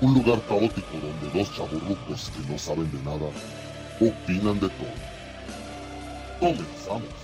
[0.00, 3.30] un lugar caótico donde dos chaburrucos que no saben de nada
[4.00, 4.94] opinan de todo.
[6.40, 7.23] Comenzamos.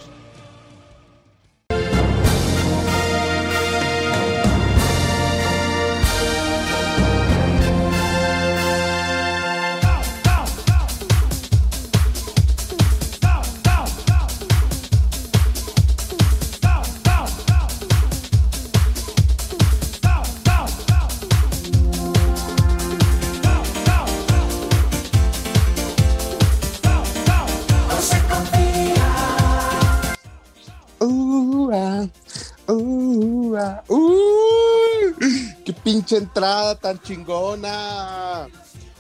[36.31, 38.47] Entrada tan chingona.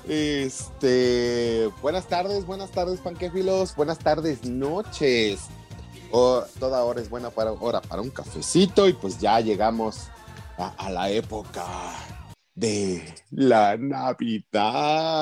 [0.08, 5.42] Este, buenas tardes, buenas tardes, panquéfilos, buenas tardes, noches.
[6.10, 10.08] o toda hora es buena para, hora para un cafecito y pues ya llegamos
[10.58, 11.64] a, la época
[12.56, 15.12] de la Navidad.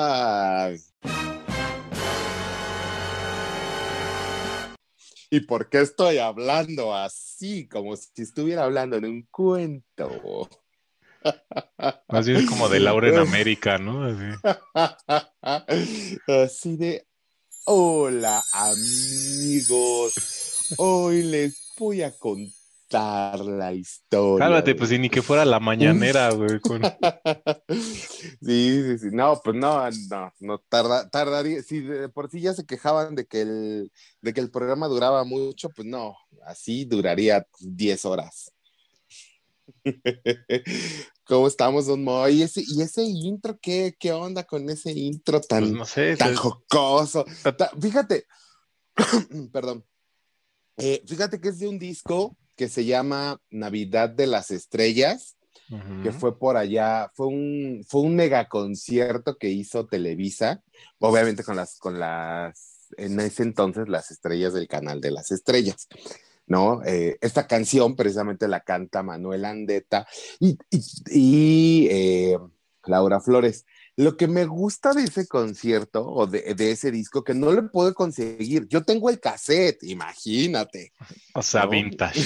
[5.29, 10.49] ¿Y por qué estoy hablando así, como si estuviera hablando en un cuento?
[12.09, 14.05] Más bien como de Laura en América, ¿no?
[16.27, 16.77] Así.
[16.77, 17.05] de,
[17.65, 20.13] hola amigos,
[20.77, 24.45] hoy les voy a contar la historia.
[24.45, 26.59] Cálmate, pues ni que fuera la mañanera, güey.
[28.41, 31.83] sí, sí, sí, no, pues no, no, no tarda, tardaría, si
[32.13, 35.87] por sí ya se quejaban de que el, de que el programa duraba mucho, pues
[35.87, 38.51] no, así duraría 10 horas.
[41.25, 42.27] ¿Cómo estamos, Don Mo?
[42.27, 47.25] ¿Y ese, y ese intro, ¿qué, ¿qué onda con ese intro tan, pues tan jocoso?
[47.79, 48.25] Fíjate,
[49.53, 49.85] perdón,
[50.77, 55.37] eh, fíjate que es de un disco que se llama Navidad de las Estrellas,
[56.03, 60.63] que fue por allá, fue un, fue un mega concierto que hizo Televisa,
[60.97, 65.87] obviamente con las, con las, en ese entonces, las estrellas del canal de las estrellas.
[66.49, 66.83] ¿No?
[66.83, 70.05] Eh, esta canción precisamente la canta Manuel Andeta
[70.39, 72.37] y, eh,
[72.85, 73.65] Laura Flores.
[73.95, 77.93] Lo que me gusta de ese concierto o de, ese disco, que no lo puedo
[77.93, 78.67] conseguir.
[78.67, 80.93] Yo tengo el cassette, imagínate.
[81.35, 82.21] O sea, vintage.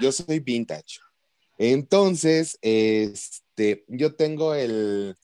[0.00, 1.00] yo, soy vintage.
[1.58, 5.14] Entonces, este, yo tengo el,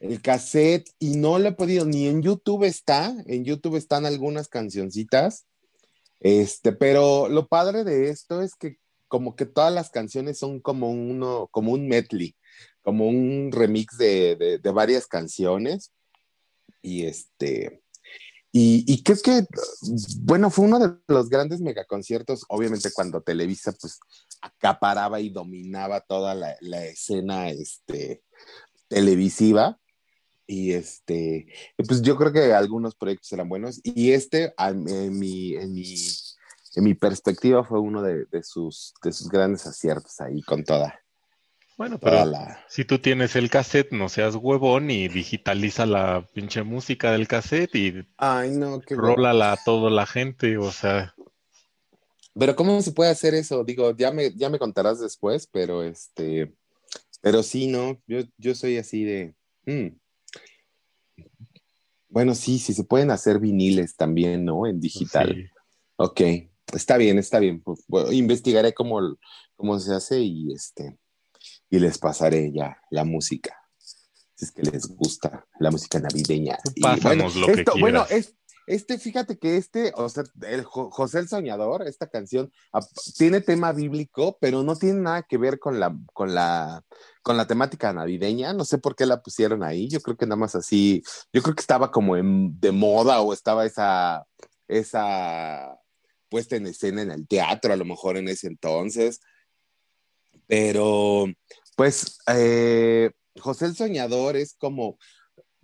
[0.00, 4.48] el cassette y no lo he podido, ni en YouTube está, en YouTube están algunas
[4.48, 5.46] cancioncitas,
[6.20, 10.90] este, pero lo padre de esto es que como que todas las canciones son como
[10.90, 12.36] uno, como un medley,
[12.82, 15.92] como un remix de, varias canciones.
[16.82, 17.82] Y este,
[18.52, 19.44] y, y que es que,
[20.20, 23.98] bueno, fue uno de los grandes megaconciertos, obviamente cuando Televisa pues
[24.40, 28.22] acaparaba y dominaba toda la, la escena este,
[28.88, 29.78] televisiva.
[30.50, 31.46] Y este,
[31.76, 33.80] pues yo creo que algunos proyectos eran buenos.
[33.84, 35.94] Y este, en mi, en mi,
[36.74, 40.98] en mi perspectiva, fue uno de, sus, de sus grandes aciertos ahí con toda.
[41.78, 42.32] Bueno, pero
[42.68, 47.76] si tú tienes el cassette, no seas huevón y digitaliza la pinche música del cassette
[47.76, 51.14] y Ay, no, rólala a toda la gente, o sea.
[52.36, 53.62] Pero ¿cómo se puede hacer eso?
[53.62, 56.52] Digo, ya me, ya me contarás después, pero este,
[57.20, 59.34] pero sí, no, yo, yo soy así de,
[59.64, 60.00] mm,
[62.10, 64.66] bueno, sí, sí, se pueden hacer viniles también, ¿no?
[64.66, 65.50] En digital.
[65.96, 66.20] Ok,
[66.74, 67.62] está bien, está bien.
[68.10, 69.16] Investigaré cómo,
[69.54, 70.98] cómo se hace y, este,
[71.70, 73.56] y les pasaré ya la música.
[74.34, 76.58] Si es que les gusta la música navideña.
[76.80, 77.80] Pásanos lo que quieras.
[77.80, 78.34] Bueno, es,
[78.70, 80.22] este, fíjate que este, o sea,
[80.64, 82.52] José el Soñador, esta canción,
[83.18, 86.84] tiene tema bíblico, pero no tiene nada que ver con la, con la,
[87.22, 88.52] con la temática navideña.
[88.52, 89.88] No sé por qué la pusieron ahí.
[89.88, 93.66] Yo creo que nada más así, yo creo que estaba como de moda o estaba
[93.66, 94.24] esa,
[94.68, 95.76] esa
[96.28, 99.20] puesta en escena en el teatro, a lo mejor en ese entonces.
[100.46, 101.26] Pero,
[101.74, 103.10] pues, eh,
[103.40, 104.96] José el Soñador es como,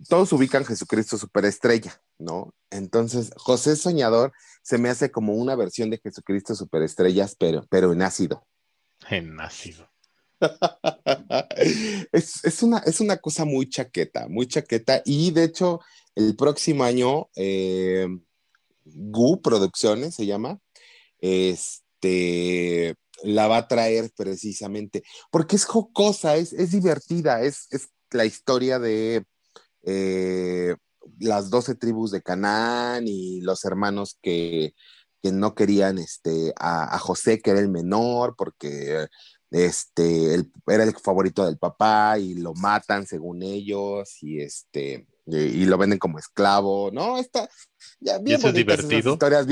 [0.09, 2.53] todos ubican Jesucristo Superestrella, ¿no?
[2.69, 8.01] Entonces, José Soñador se me hace como una versión de Jesucristo Superestrellas, pero, pero en
[8.01, 8.45] ácido.
[9.09, 9.89] En ácido.
[12.11, 15.01] es, una, es una cosa muy chaqueta, muy chaqueta.
[15.05, 15.79] Y de hecho,
[16.15, 18.07] el próximo año, eh,
[18.85, 20.59] GU Producciones se llama,
[21.19, 28.25] este, la va a traer precisamente, porque es jocosa, es, es divertida, es, es la
[28.25, 29.25] historia de
[29.83, 30.75] eh,
[31.19, 34.73] las doce tribus de Canaán y los hermanos que,
[35.23, 39.07] no querían este, a, José, que era el menor, porque
[39.51, 45.77] este, era el favorito del papá y lo matan según ellos y este, y, lo
[45.77, 47.17] venden como esclavo, ¿no?
[47.19, 47.49] Está
[47.99, 48.99] ya bien ¿Y eso es divertido.
[48.99, 49.47] Esas historias,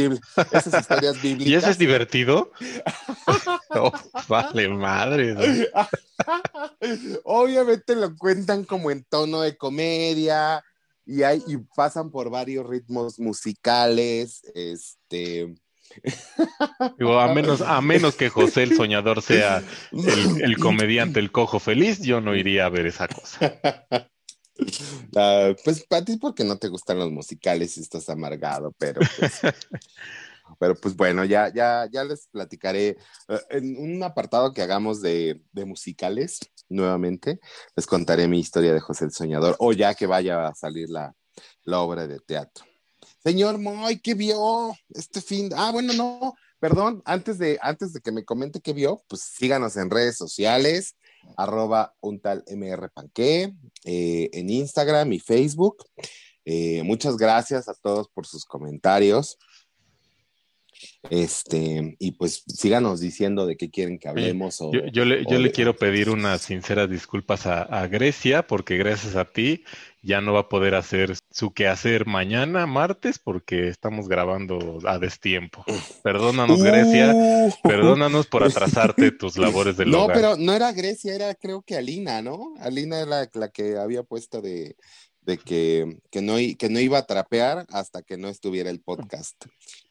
[0.53, 1.47] esas historias bíblicas.
[1.47, 2.51] ¿Y eso es divertido?
[3.71, 3.91] oh,
[4.29, 5.35] vale, madre.
[7.25, 10.63] Obviamente lo cuentan como en tono de comedia
[11.05, 15.55] y, hay, y pasan por varios ritmos musicales, este
[17.19, 22.21] a, menos, a menos que José el Soñador sea el, comediante, el cojo feliz, yo
[22.21, 23.59] no iría a ver esa cosa.
[25.17, 29.41] Ah, pues para ti porque no te gustan los musicales y estás amargado, pero pues,
[30.59, 32.97] pero pues bueno, ya, ya, ya les platicaré
[33.27, 36.39] eh, en un apartado que hagamos de, de, musicales
[36.69, 37.39] nuevamente,
[37.75, 41.13] les contaré mi historia de José el Soñador o ya que vaya a salir la,
[41.63, 42.65] la obra de teatro.
[43.23, 45.50] Señor Moy, ¿qué vio este fin?
[45.56, 49.77] Ah, bueno, no, perdón, antes de, antes de que me comente qué vio, pues síganos
[49.77, 50.95] en redes sociales,
[51.38, 55.85] arroba un tal eh, en Instagram y Facebook.
[56.45, 59.38] Eh, muchas gracias a todos por sus comentarios.
[61.10, 64.60] Este, y pues síganos diciendo de qué quieren que hablemos.
[64.92, 69.63] yo, le, quiero pedir unas sinceras disculpas a, a, Grecia, porque gracias a ti
[70.06, 75.66] ya no va a poder hacer su quehacer mañana, martes, porque estamos grabando a destiempo.
[76.04, 77.51] Perdónanos, Grecia, uh.
[77.63, 80.07] perdónanos por atrasarte tus labores del no.
[80.07, 82.54] No, pero no era Grecia, era creo que Alina, ¿no?
[82.60, 84.75] Alina era la, que había puesto de,
[85.25, 89.36] de que, que, no, que no iba a trapear hasta que no estuviera el podcast.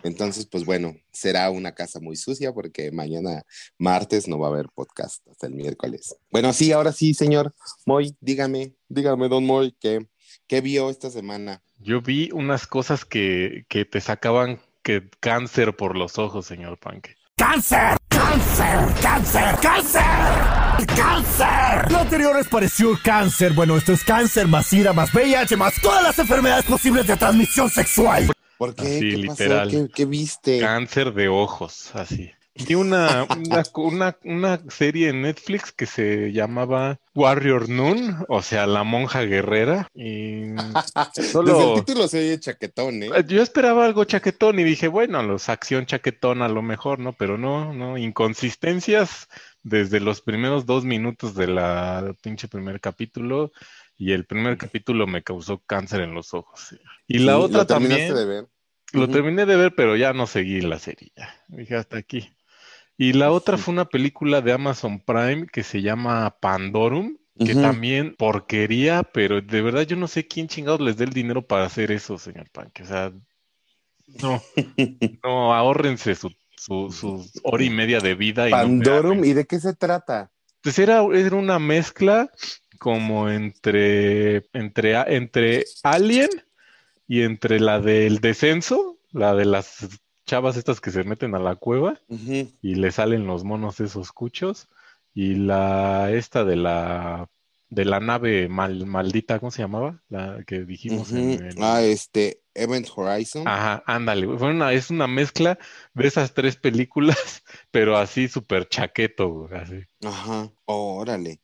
[0.03, 3.43] Entonces, pues bueno, será una casa muy sucia porque mañana
[3.79, 6.17] martes no va a haber podcast hasta el miércoles.
[6.31, 7.55] Bueno, sí, ahora sí, señor
[7.85, 10.07] Moy, dígame, dígame, don Moy, ¿qué,
[10.47, 11.63] qué vio esta semana?
[11.79, 17.17] Yo vi unas cosas que, que te sacaban que cáncer por los ojos, señor Panque.
[17.37, 17.97] ¡Cáncer!
[18.09, 19.03] ¡Cáncer!
[19.03, 19.57] ¡Cáncer!
[19.61, 20.64] ¡Cáncer!
[20.97, 21.91] ¡Cáncer!
[21.91, 23.53] Lo anterior es pareció cáncer.
[23.53, 27.71] Bueno, esto es cáncer más SIDA más VIH más todas las enfermedades posibles de transmisión
[27.71, 28.31] sexual.
[28.59, 28.99] ¿Por qué?
[28.99, 29.71] ¿Qué literal.
[29.71, 29.89] Pasó?
[29.95, 30.61] ¿Qué, viste?
[30.61, 32.33] Cáncer de ojos, así.
[32.57, 33.27] Vi una,
[33.77, 39.89] una, una, serie en Netflix que se llamaba Warrior Noon, o sea, la monja guerrera.
[39.93, 40.55] Y
[41.33, 41.53] solo...
[41.53, 43.11] Desde el título se oye chaquetón, ¿eh?
[43.27, 47.13] Yo esperaba algo chaquetón y dije, bueno, los acción chaquetón a lo mejor, ¿no?
[47.13, 49.29] Pero no, no, inconsistencias
[49.65, 53.51] desde los primeros dos minutos de la pinche primer capítulo
[53.97, 56.77] y el primer capítulo me causó cáncer en los ojos.
[57.09, 58.15] Y la otra también.
[58.15, 58.47] De ver?
[58.93, 61.11] Lo terminé de ver, pero ya no seguí la serie.
[61.17, 61.35] Ya.
[61.49, 62.31] Dije hasta aquí.
[62.97, 68.15] Y la otra fue una película de Amazon Prime que se llama Pandorum, que también
[68.17, 71.91] porquería, pero de verdad yo no sé quién chingados les dé el dinero para hacer
[71.91, 72.85] eso, señor Panque.
[72.85, 73.13] O sea,
[74.23, 74.41] no,
[75.25, 76.31] no, ahórrense su,
[76.65, 78.49] su, hora y media de vida.
[78.49, 80.31] Y Pandorum, ¿y de qué se trata?
[80.63, 82.31] Pues era, era una mezcla
[82.79, 86.31] como entre, entre, entre Alien
[87.07, 89.87] y entre la del descenso, la de las
[90.27, 94.69] chavas estas que se meten a la cueva y le salen los monos esos cuchos
[95.13, 97.29] y la esta de la
[97.75, 100.03] de la nave mal, maldita, ¿cómo se llamaba?
[100.09, 101.13] La que dijimos
[101.59, 103.47] Ah, este Event Horizon.
[103.47, 105.59] Ajá, ándale, fue una, es una mezcla
[105.95, 109.83] de esas tres películas, pero así súper chaqueto, así.
[110.05, 111.41] Ajá, órale.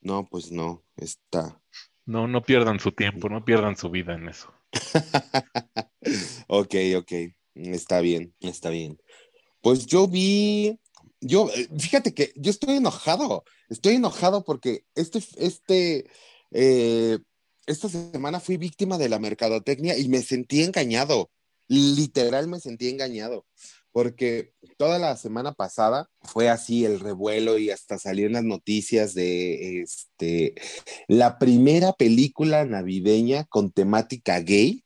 [0.00, 1.60] No, pues no, está.
[2.04, 4.52] No, no pierdan su tiempo, no pierdan su vida en eso.
[6.48, 7.12] ok, ok.
[7.54, 8.98] Está bien, está bien.
[9.60, 10.78] Pues yo vi,
[11.20, 16.06] yo, eh, fíjate que yo estoy enojado, estoy enojado porque este, este,
[16.50, 17.18] eh,
[17.66, 21.30] esta semana fui víctima de la mercadotecnia y me sentí engañado,
[21.68, 23.46] literal me sentí engañado,
[23.92, 29.82] porque toda la semana pasada fue así el revuelo y hasta salieron las noticias de
[29.82, 30.54] este,
[31.08, 34.85] la primera película navideña con temática gay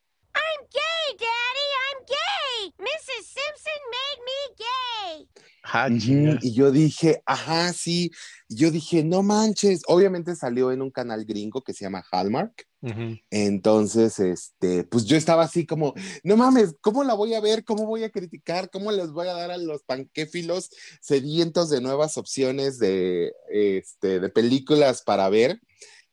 [6.42, 8.10] y yo dije, ajá, sí.
[8.48, 9.82] yo dije, no manches.
[9.86, 12.66] Obviamente salió en un canal gringo que se llama Hallmark.
[13.30, 17.64] Entonces, este, pues yo estaba así como, no mames, ¿cómo la voy a ver?
[17.64, 18.70] ¿Cómo voy a criticar?
[18.70, 24.28] ¿Cómo les voy a dar a los panquéfilos sedientos de nuevas opciones de, este, de
[24.30, 25.60] películas para ver?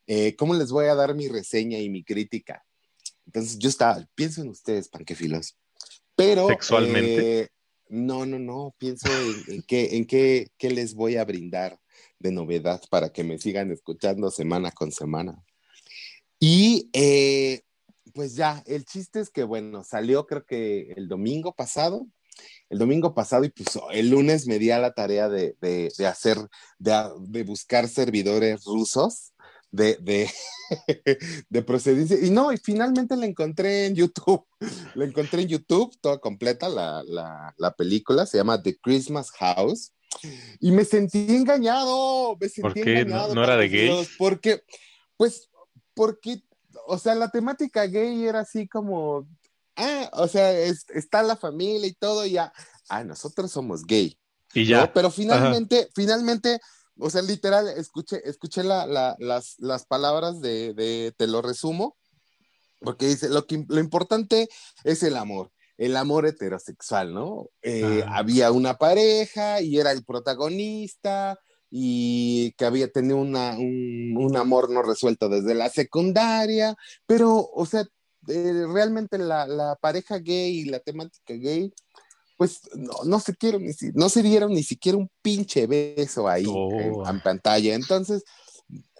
[0.07, 2.65] Eh, ¿Cómo les voy a dar mi reseña y mi crítica?
[3.25, 5.57] Entonces yo estaba, pienso en ustedes, panquéfilos.
[6.15, 6.47] Pero.
[6.47, 7.41] Sexualmente.
[7.41, 7.49] Eh,
[7.89, 9.07] no, no, no, pienso
[9.47, 11.79] en, qué, en qué, les voy a brindar
[12.19, 15.43] de novedad para que me sigan escuchando semana con semana.
[16.39, 17.61] Y eh,
[18.13, 22.07] pues ya, el chiste es que, bueno, salió creo que el domingo pasado
[22.69, 26.37] el domingo pasado y pues el lunes me di a la tarea de, de, hacer,
[26.79, 29.33] de, buscar servidores rusos
[29.77, 30.29] de, de,
[31.49, 32.17] de procedencia.
[32.21, 34.45] Y no, y finalmente la encontré en YouTube.
[34.95, 39.93] La encontré en YouTube, toda completa, la, la, la película, se llama The Christmas House.
[40.59, 42.99] Y me sentí engañado, me sentí ¿Por qué?
[43.01, 43.27] engañado.
[43.29, 44.09] ¿No, no era de gays?
[44.17, 44.63] Porque,
[45.15, 45.49] pues,
[45.93, 46.41] porque,
[46.87, 49.27] o sea, la temática gay era así como,
[49.75, 52.51] ah, o sea, es- está la familia y todo, y ya,
[52.89, 54.17] ah, nosotros somos gay.
[54.53, 54.81] Y ya.
[54.81, 54.93] ¿no?
[54.93, 56.59] Pero finalmente, finalmente,
[56.99, 61.97] o sea, literal, escuché, escuché la- la- las, las palabras de, de- te lo resumo,
[62.81, 64.49] porque dice, lo, que, lo importante
[64.83, 67.49] es el amor, el amor heterosexual, ¿no?
[67.61, 68.17] Eh, Ah.
[68.19, 71.39] Había una pareja y era el protagonista
[71.69, 76.75] y que había tenido una, un, un amor no resuelto desde la secundaria,
[77.05, 77.85] pero, o sea,
[78.29, 81.73] eh, realmente la, la pareja gay y la temática gay,
[82.37, 86.27] pues no, no se quieren ni si- no se dieron ni siquiera un pinche beso
[86.27, 86.71] ahí Oh.
[87.05, 87.73] en, en pantalla.
[87.75, 88.23] Entonces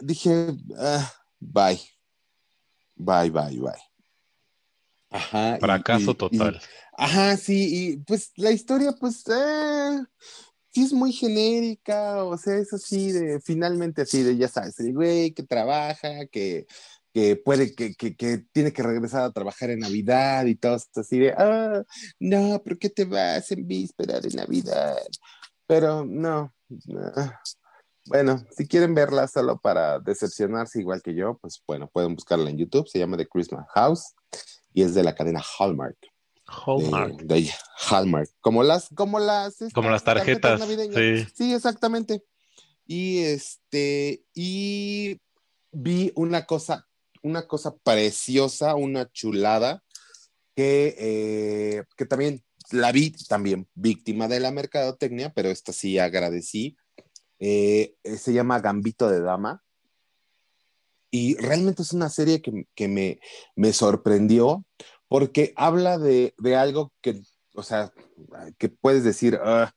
[0.02, 1.80] dije, ah, bye,
[2.96, 3.82] bye, bye, bye.
[5.10, 5.58] Ajá.
[5.60, 6.56] Fracaso y- total.
[6.56, 6.66] y-
[6.98, 10.00] ajá, sí, y pues la historia, pues, eh,
[10.74, 14.94] sí es muy genérica, o sea, es así de, finalmente así de, ya sabes, el
[14.94, 16.68] güey que trabaja, que,
[17.18, 21.02] que puede, que, que, que tiene que regresar a trabajar en Navidad y todo esto
[21.02, 21.82] así de, ah,
[22.20, 24.96] no, ¿por qué te vas en víspera de Navidad?
[25.66, 26.54] Pero no,
[28.06, 32.60] bueno, si quieren verla solo para decepcionarse igual que yo, pues bueno, pueden buscarla en
[32.60, 34.14] YouTube, se llama The Christmas House
[34.72, 35.98] y es de la cadena Hallmark.
[36.46, 37.24] Hallmark.
[37.24, 37.50] De,
[37.90, 38.30] Hallmark.
[38.42, 40.60] Como las, como las, Como las tarjetas.
[40.60, 40.96] navideñas.
[40.96, 41.34] Sí.
[41.34, 42.24] Sí, exactamente.
[42.86, 45.20] Y este, y
[45.72, 46.88] vi una cosa,
[47.24, 49.84] una cosa preciosa, una chulada,
[50.56, 56.78] que, eh, que también la vi, también víctima de la mercadotecnia, pero esta sí agradecí.
[57.40, 59.64] Eh, eh, se llama Gambito de Dama.
[61.12, 63.20] Y realmente es una serie que, que me,
[63.56, 64.66] me sorprendió
[65.08, 67.22] porque habla de, de algo que,
[67.56, 67.94] o sea,
[68.58, 69.74] que puedes decir, "Ah",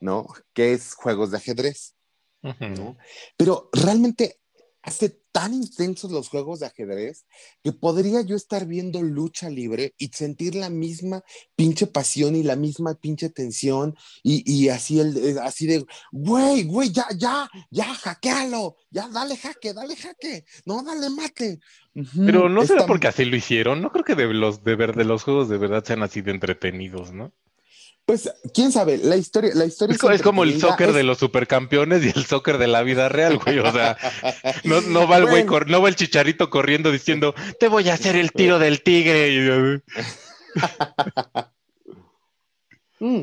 [0.00, 0.26] ¿no?
[0.54, 1.94] Que es juegos de ajedrez.
[2.42, 2.96] ¿no?
[3.36, 4.40] Pero realmente
[4.82, 7.24] hace tan intensos los juegos de ajedrez
[7.62, 11.22] que podría yo estar viendo lucha libre y sentir la misma
[11.56, 16.64] pinche pasión y la misma pinche tensión y, y así el eh, así de güey,
[16.64, 21.60] güey, ya, ya, ya, hackealo, ya, dale jaque, dale jaque, no, dale mate.
[22.16, 23.82] Pero no será está- porque así lo hicieron.
[23.82, 26.30] No creo que de los de, ver, de los juegos de verdad sean así de
[26.32, 27.32] entretenidos, ¿no?
[28.04, 31.18] Pues, quién sabe, la historia, la historia Es, es como el soccer es- de los
[31.18, 33.58] supercampeones y el soccer de la vida real, güey.
[33.60, 33.96] O sea,
[34.64, 35.60] no, no va el Bueno.
[35.68, 39.82] no va el chicharito corriendo diciendo, te voy a hacer el tiro del tigre.
[43.00, 43.22] Mm.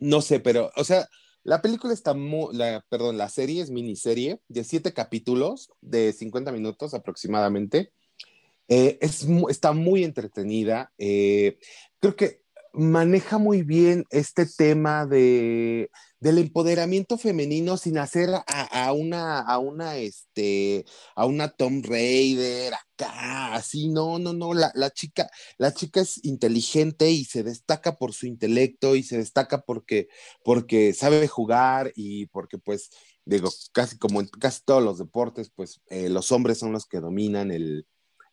[0.00, 1.08] No sé, pero, o sea,
[1.44, 6.52] la película está muy, la, perdón, la serie es miniserie de siete capítulos de 50
[6.52, 7.92] minutos aproximadamente.
[8.68, 10.92] Eh, es, está muy entretenida.
[10.98, 11.58] eh,
[12.00, 12.39] creo que
[12.72, 19.96] maneja muy bien este tema de, del empoderamiento femenino sin hacer a, una, a una,
[19.96, 20.84] este,
[21.16, 26.24] a una Tom Raider acá, así, no, no, no, la, la chica, la chica es
[26.24, 30.08] inteligente y se destaca por su intelecto y se destaca porque,
[30.44, 32.90] porque sabe jugar y porque pues,
[33.24, 37.00] digo, casi como en casi todos los deportes, pues eh, los hombres son los que
[37.00, 37.86] dominan el,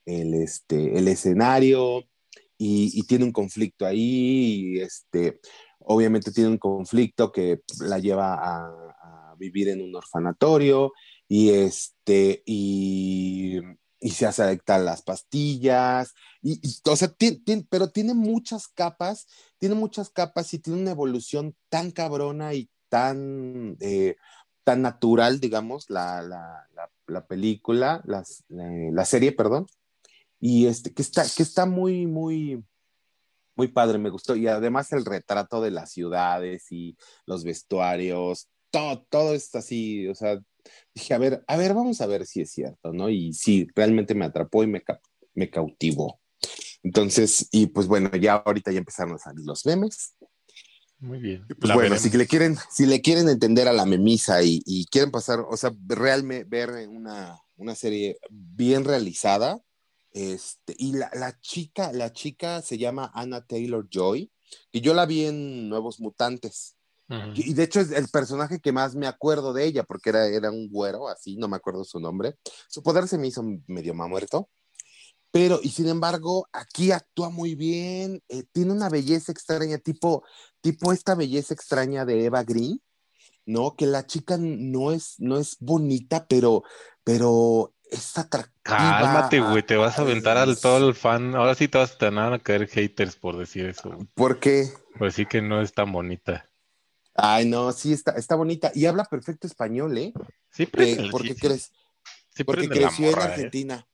[0.06, 2.04] el, este, el escenario
[2.58, 5.40] y, tiene un conflicto ahí y este,
[5.80, 8.94] obviamente tiene un conflicto que la lleva a,
[9.40, 10.94] vivir en un orfanatorio
[11.28, 13.62] y este, y
[14.02, 17.14] se hace adicta a las pastillas, y, o sea,
[17.70, 23.78] pero tiene muchas capas, tiene muchas capas y tiene una evolución tan cabrona y tan,
[23.80, 24.16] eh,
[24.64, 29.68] tan natural, digamos, la, la, la, la película, las, la, la serie, perdón,
[30.40, 32.64] y este, que está, que está muy, muy,
[33.56, 39.06] muy padre, me gustó, y además el retrato de las ciudades y los vestuarios, todo,
[39.10, 40.40] todo es así, o sea,
[40.94, 43.10] dije, a ver, a ver, vamos a ver si es cierto, ¿no?
[43.10, 44.84] Y sí, realmente me atrapó y me,
[45.34, 46.20] me cautivó.
[46.84, 50.14] Entonces, y pues bueno, ya ahorita ya empezaron a salir los memes.
[51.00, 51.46] Muy bien.
[51.48, 52.02] Pues La bueno, veremos.
[52.02, 55.56] si le quieren, si le quieren entender a la memisa y, y quieren pasar, o
[55.58, 59.60] sea, realmente ver una, una serie bien realizada,
[60.18, 64.32] este, y la, la chica, la chica se llama Anna Taylor Joy,
[64.72, 66.74] que yo la vi en Nuevos Mutantes.
[67.36, 70.52] Y de hecho es el personaje que más me acuerdo de ella, porque era, era
[70.52, 72.38] un güero, así, no me acuerdo su nombre.
[72.68, 74.50] Su poder se me hizo medio muerto.
[75.32, 80.24] pero, y sin embargo, aquí actúa muy bien, eh, tiene una belleza extraña, tipo,
[80.62, 82.82] tipo esta belleza extraña de Eva Green,
[83.46, 83.76] ¿no?
[83.76, 86.64] Que la chica no es, no es bonita, pero,
[87.04, 88.54] pero es atractiva.
[88.64, 91.36] Cálmate, güey, te vas a aventar al todo el fan.
[91.36, 93.90] Ahora sí te vas a tener a caer haters por decir eso.
[93.92, 94.08] güey.
[94.14, 94.70] ¿Por qué?
[94.98, 96.46] Pues sí que no es tan bonita.
[97.14, 98.72] Ay, no, sí, está, está bonita.
[98.76, 100.14] Y habla perfecto español, ¿eh?
[100.52, 101.72] Sí, Eh, prende- porque sí, sí, crees,
[102.36, 103.24] sí porque creció en ¿eh?
[103.24, 103.88] Argentina.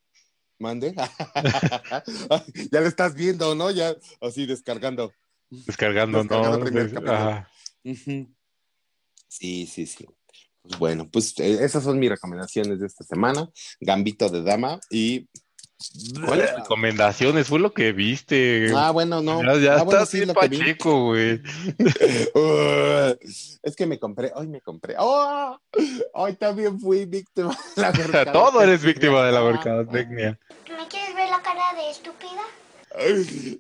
[0.60, 0.94] ¿Mande?
[2.72, 3.70] ya lo estás viendo, ¿no?
[3.72, 5.12] Ya así descargando.
[5.50, 6.64] Descargando, Descargando ¿no?
[6.64, 7.14] primer capítulo.
[7.14, 7.50] ajá.
[9.28, 10.08] Sí, sí, sí.
[10.64, 13.50] Pues bueno, pues eh, esas son mis recomendaciones de esta semana.
[13.82, 15.28] Gambito de Dama y...
[16.26, 17.48] ¿Cuáles recomendaciones?
[17.48, 18.72] Fue lo que viste.
[18.74, 19.44] Ah, bueno, no.
[19.44, 21.42] ya ya Ah, bueno, estás sí, bien pacheco, güey.
[22.36, 23.16] Uh,
[23.62, 24.96] es que me compré, hoy me compré.
[24.98, 25.60] ¡Oh!
[26.14, 28.32] Hoy también fui víctima de la mercadotecnia.
[28.34, 30.40] Todo eres víctima de la mercadotecnia.
[30.70, 32.42] ¿Me quieres ver la cara de estúpida?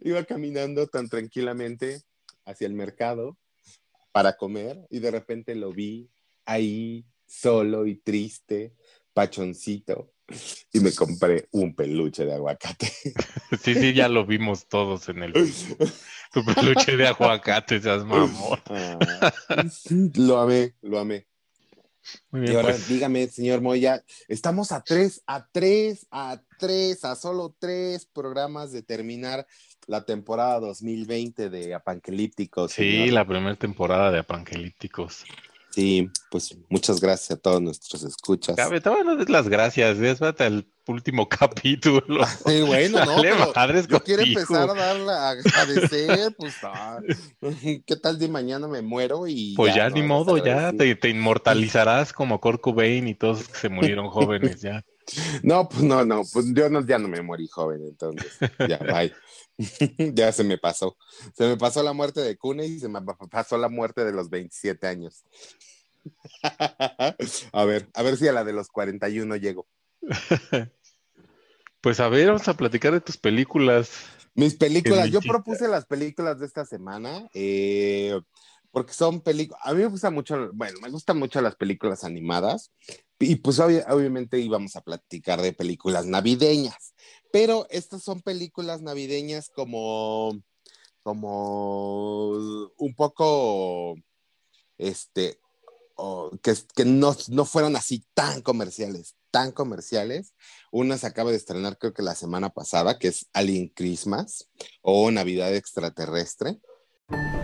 [0.03, 2.03] Iba caminando tan tranquilamente
[2.45, 3.37] hacia el mercado
[4.13, 6.09] para comer y de repente lo vi
[6.45, 8.75] ahí solo y triste,
[9.13, 10.13] pachoncito,
[10.71, 12.91] y me compré un peluche de aguacate.
[13.61, 15.33] Sí, sí, ya lo vimos todos en el
[16.33, 18.59] tu peluche de aguacate, seas mamón.
[18.65, 19.31] Ah,
[20.15, 21.27] lo amé, lo amé.
[22.31, 22.87] Muy Y ahora pues.
[22.87, 28.81] dígame, señor Moya, estamos a tres, a tres, a tres, a solo tres programas de
[28.81, 29.45] terminar
[29.87, 32.71] la temporada 2020 de Apanquelípticos.
[32.71, 33.13] Sí, señor.
[33.13, 35.25] la primera temporada de Apangelípticos.
[35.73, 38.55] Sí, pues muchas gracias a todos nuestros escuchas.
[38.55, 42.23] Cabe, todavía no des las gracias, es hasta el último capítulo.
[42.45, 46.99] Sí, bueno, no, Dale pero madres yo quiero empezar a darla, a agradecer, pues, ah,
[47.87, 51.09] ¿qué tal de mañana me muero y Pues ya, no, ni modo, ya te, te
[51.09, 54.85] inmortalizarás como Kurt Cobain y todos que se murieron jóvenes ya.
[55.43, 59.13] No, pues no, no, pues yo no, ya no me morí joven, entonces, ya, bye.
[60.13, 60.97] ya se me pasó.
[61.35, 64.11] Se me pasó la muerte de Cune y se me pa- pasó la muerte de
[64.13, 65.23] los 27 años.
[67.51, 69.67] a ver, a ver si a la de los 41 llego.
[71.81, 73.91] Pues a ver, vamos a platicar de tus películas.
[74.35, 78.19] Mis películas, yo propuse las películas de esta semana, eh,
[78.73, 82.71] porque son películas, a mí me gusta mucho, bueno, me gustan mucho las películas animadas,
[83.19, 86.95] y pues obvi- obviamente íbamos a platicar de películas navideñas,
[87.31, 90.35] pero estas son películas navideñas como,
[91.03, 92.31] como
[92.77, 93.95] un poco,
[94.79, 95.39] este,
[95.95, 100.33] o que, que no, no fueron así tan comerciales, tan comerciales.
[100.71, 104.49] Una se acaba de estrenar creo que la semana pasada, que es Alien Christmas
[104.81, 106.59] o Navidad Extraterrestre.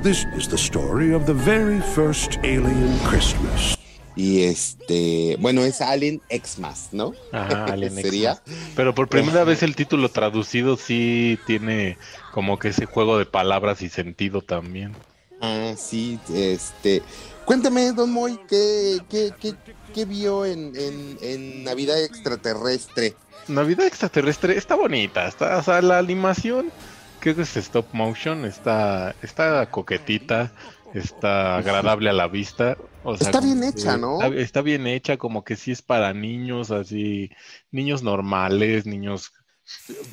[0.02, 3.78] This is the story of the very first alien Christmas.
[4.16, 7.14] Y este, bueno, es Alien Xmas, ¿no?
[7.34, 8.36] Ajá, Alien Sería.
[8.36, 8.56] Xmas.
[8.78, 11.98] Pero por primera vez el título traducido sí tiene
[12.32, 14.94] como que ese juego de palabras y sentido también.
[15.42, 17.04] Ah, sí, este.
[17.44, 19.56] Cuéntame, Don Moy, ¿qué, qué, qué,
[19.94, 23.16] qué vio en, en, en Navidad Extraterrestre?
[23.50, 26.72] Navidad extraterrestre está bonita, está, o sea, la animación
[27.20, 30.52] que es stop motion, está, está coquetita,
[30.94, 32.78] está agradable a la vista.
[33.04, 34.22] O sea, Está bien que hecha, ¿no?
[34.22, 37.30] Está, está bien hecha, como que sí es para niños, así,
[37.72, 39.32] niños normales, niños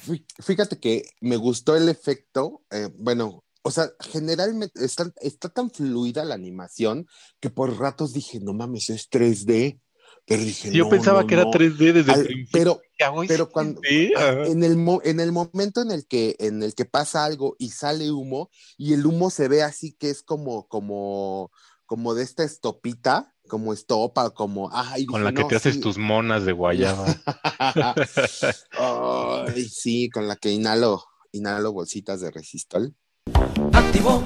[0.07, 5.71] Fí- Fíjate que me gustó el efecto, eh, bueno, o sea, generalmente está, está tan
[5.71, 7.07] fluida la animación
[7.41, 9.81] que por ratos dije, no mames, es 3D.
[10.27, 11.51] Pero dije, Yo no, pensaba no, que era no.
[11.53, 12.51] 3D desde Al- el principio.
[12.53, 12.81] pero
[13.29, 17.25] pero cuando- en el, mo- en el momento en el que en el que pasa
[17.25, 21.51] algo y sale humo y el humo se ve así que es como como
[21.85, 25.79] como de esta estopita, como estopa, como ay, con dije, la que no, te haces
[25.81, 27.05] tus monas de guayaba.
[28.79, 32.95] Ay, sí, con la que inhalo inhalo bolsitas de resistol.
[33.73, 34.23] Activo,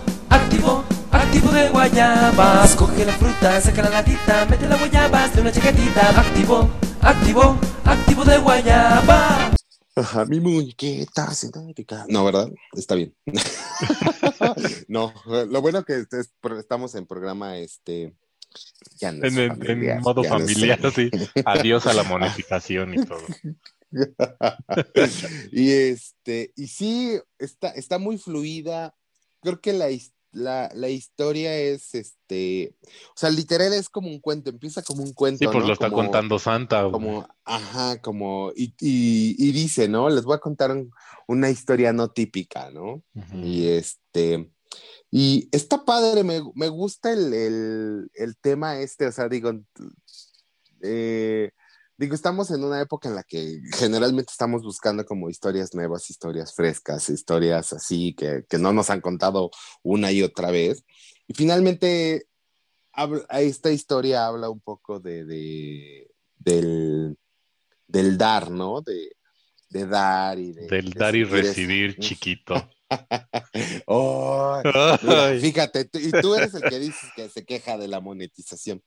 [1.51, 2.75] de guayabas.
[2.77, 6.21] Coge la fruta, saca la latita, mete la guayabas de una chiquitita.
[6.21, 6.69] Activo,
[7.01, 9.51] activo, activo de guayaba.
[9.97, 12.07] Ajá, mi muñequita sintética.
[12.09, 12.49] No, ¿verdad?
[12.73, 13.15] Está bien.
[14.89, 18.15] no, lo bueno que es- estamos en programa este
[18.99, 21.11] ya no es en, en- en familiar, modo ya no familiar, sí.
[21.45, 23.23] Adiós a la monetización y todo.
[25.53, 28.95] y este, y sí, está, está muy fluida.
[29.43, 29.87] Creo que la,
[30.33, 32.75] la, la historia es este,
[33.09, 35.39] o sea, literal es como un cuento, empieza como un cuento.
[35.39, 35.67] Sí, pues ¿no?
[35.67, 36.83] lo está Como- contando Santa.
[36.83, 36.93] güey.
[36.93, 40.09] Como, ajá, como, y, y, y dice, ¿no?
[40.09, 40.91] Les voy a contar un-
[41.27, 43.03] una historia no típica, ¿no?
[43.43, 44.51] Y este,
[45.11, 49.51] y está padre, me, me gusta el, el, el tema este, o sea, digo,
[50.83, 51.51] eh,
[52.01, 56.55] digo, estamos en una época en la que generalmente estamos buscando como historias nuevas, historias
[56.55, 59.51] frescas, historias así que, que no nos han contado
[59.83, 60.83] una y otra vez.
[61.29, 62.27] Y finalmente,
[63.29, 67.19] esta historia habla un poco de, de- del,
[67.87, 68.81] del dar, ¿no?
[68.81, 69.13] De,
[69.69, 70.69] de dar y de...
[70.69, 72.55] Del de dar y recibir, chiquito.
[73.87, 74.61] Oh,
[75.03, 78.83] Mira, fíjate, y tú eres el que dices que se queja de la monetización.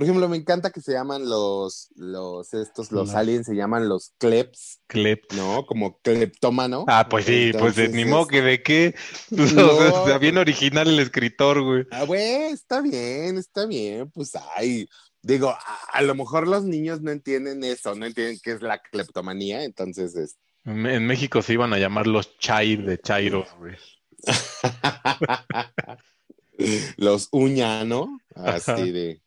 [0.00, 4.14] Por ejemplo, me encanta que se llaman los, los, estos, los aliens se llaman los
[4.16, 5.30] kleps, Clep.
[5.34, 5.66] ¿no?
[5.66, 6.86] Como cleptómano.
[6.88, 8.94] Ah, pues sí, pues de- Entonces, ni modo que de qué.
[9.28, 9.66] Pues, No.
[9.66, 11.84] o sea, está bien original el escritor, güey.
[11.90, 14.88] Ah, güey, está bien, está bien, pues ay,
[15.20, 15.58] digo, a,
[15.92, 20.16] a lo mejor los niños no entienden eso, no entienden qué es la cleptomanía, entonces
[20.16, 20.38] es...
[20.64, 23.76] En en México se iban a llamar los Chai de Chairo, güey.
[26.96, 28.18] los uña, ¿no?
[28.34, 29.20] Así de...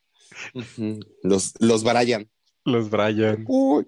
[1.23, 2.29] Los, los Brian.
[2.65, 3.43] Los Brian.
[3.47, 3.85] Uy.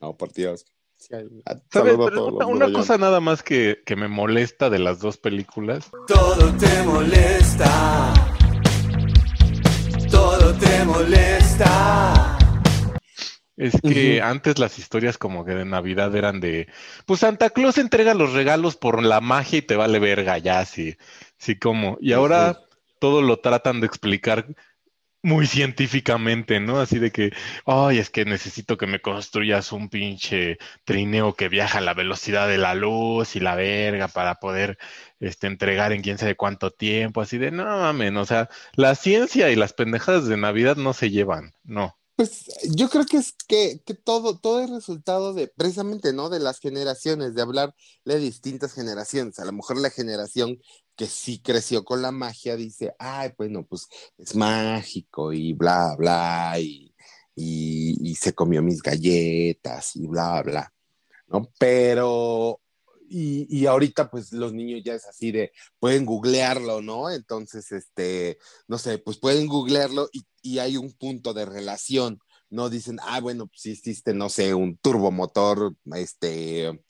[0.00, 0.64] No, por Dios.
[0.96, 1.26] Sí, hay-
[1.70, 1.92] ¿Sabes?
[1.92, 5.16] saludo a Pero todos una, cosa nada más que, que me molesta de las dos
[5.16, 8.14] películas Todo te molesta.
[10.10, 12.38] Todo te molesta.
[13.56, 16.68] es que antes las historias como que de Navidad eran de,
[17.06, 20.96] pues Santa Claus entrega los regalos por la magia y te vale verga ya, sí,
[21.36, 21.98] sí como.
[22.00, 22.60] Y ahora
[23.00, 24.46] todo lo tratan de explicar
[25.28, 26.80] muy científicamente, ¿no?
[26.80, 27.32] Así de que,
[27.66, 32.48] ay, es que necesito que me construyas un pinche trineo que viaja a la velocidad
[32.48, 34.78] de la luz y la verga para poder
[35.20, 39.50] este, entregar en quién sabe cuánto tiempo, así de, no mames, o sea, la ciencia
[39.50, 41.96] y las pendejadas de Navidad no se llevan, no.
[42.16, 46.28] Pues yo creo que es que, que todo, todo es resultado de, precisamente, ¿no?
[46.30, 49.38] De las generaciones, de hablar de distintas generaciones.
[49.38, 50.58] A lo mejor la generación
[50.98, 56.56] que sí creció con la magia dice, ay, bueno, pues es mágico y bla, bla,
[56.58, 56.92] y,
[57.36, 60.74] y, se comió mis galletas y bla, bla,
[61.28, 61.48] ¿no?
[61.56, 62.60] Pero,
[63.08, 67.10] y, y ahorita pues los niños ya es así de, pueden googlearlo, ¿no?
[67.10, 72.18] Entonces, este, no sé, pues pueden googlearlo y, y hay un punto de relación.
[72.50, 76.82] No dicen, ah, bueno, pues sí existe, no sé, un turbomotor, este,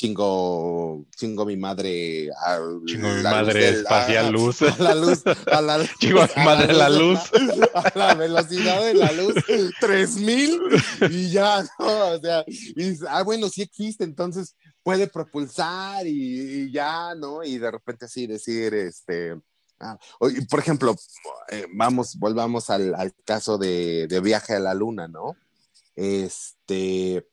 [0.00, 2.30] chingo, chingo mi madre.
[2.30, 4.62] A Chingo mi luz madre del- espacial a- luz.
[4.62, 7.18] A la luz, a la Chingo mi madre la luz.
[7.74, 9.34] A la velocidad de la luz,
[9.80, 10.58] 3000
[11.10, 12.08] y ya, ¿no?
[12.12, 17.44] O sea, y ah, bueno, sí existe, entonces puede propulsar y, y ya, ¿no?
[17.44, 19.38] Y de repente así decir, este,
[19.80, 19.98] ah,
[20.48, 20.96] por ejemplo,
[21.50, 25.36] eh, vamos, volvamos al, al caso de, de viaje a la luna, ¿no?
[25.94, 27.26] Este,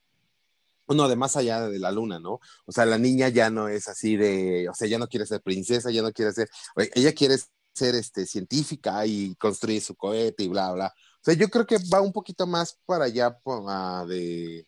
[0.87, 2.39] uno de más allá de la luna, ¿no?
[2.65, 5.41] O sea, la niña ya no es así de, o sea, ya no quiere ser
[5.41, 6.49] princesa, ya no quiere ser,
[6.95, 7.37] ella quiere
[7.73, 10.87] ser este, científica y construir su cohete y bla, bla.
[10.87, 14.65] O sea, yo creo que va un poquito más para allá ah, de,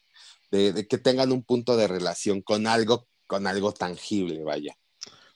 [0.51, 4.75] de, de que tengan un punto de relación con algo, con algo tangible, vaya.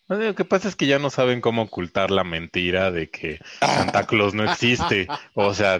[0.07, 4.05] Lo que pasa es que ya no saben cómo ocultar la mentira de que Santa
[4.05, 5.07] Claus no existe.
[5.33, 5.79] O sea,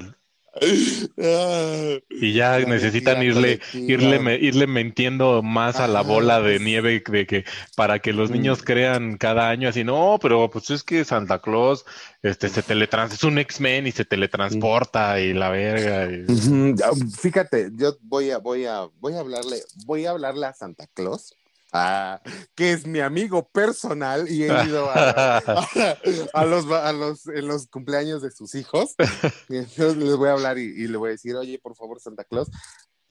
[2.10, 3.92] y ya La necesitan mentira irle, colectiva.
[3.92, 8.30] irle, me- irle mintiendo más a la bola de nieve de que para que los
[8.30, 8.34] Mm.
[8.34, 11.86] niños crean cada año así, no, pero pues es que Santa Claus
[12.22, 16.06] este se teletrans, es un X-Men y se teletransporta y la verga.
[16.12, 16.26] y-
[17.20, 21.36] Fíjate, yo voy a, voy a, voy a hablarle, voy a hablarle a Santa Claus,
[21.74, 22.22] ah,
[22.56, 25.98] que es mi amigo personal y he ido a, a-
[26.34, 28.96] a los, a los, en los cumpleaños de sus hijos.
[29.50, 32.00] Y entonces les voy a hablar y, y le voy a decir, oye, por favor,
[32.00, 32.50] Santa Claus,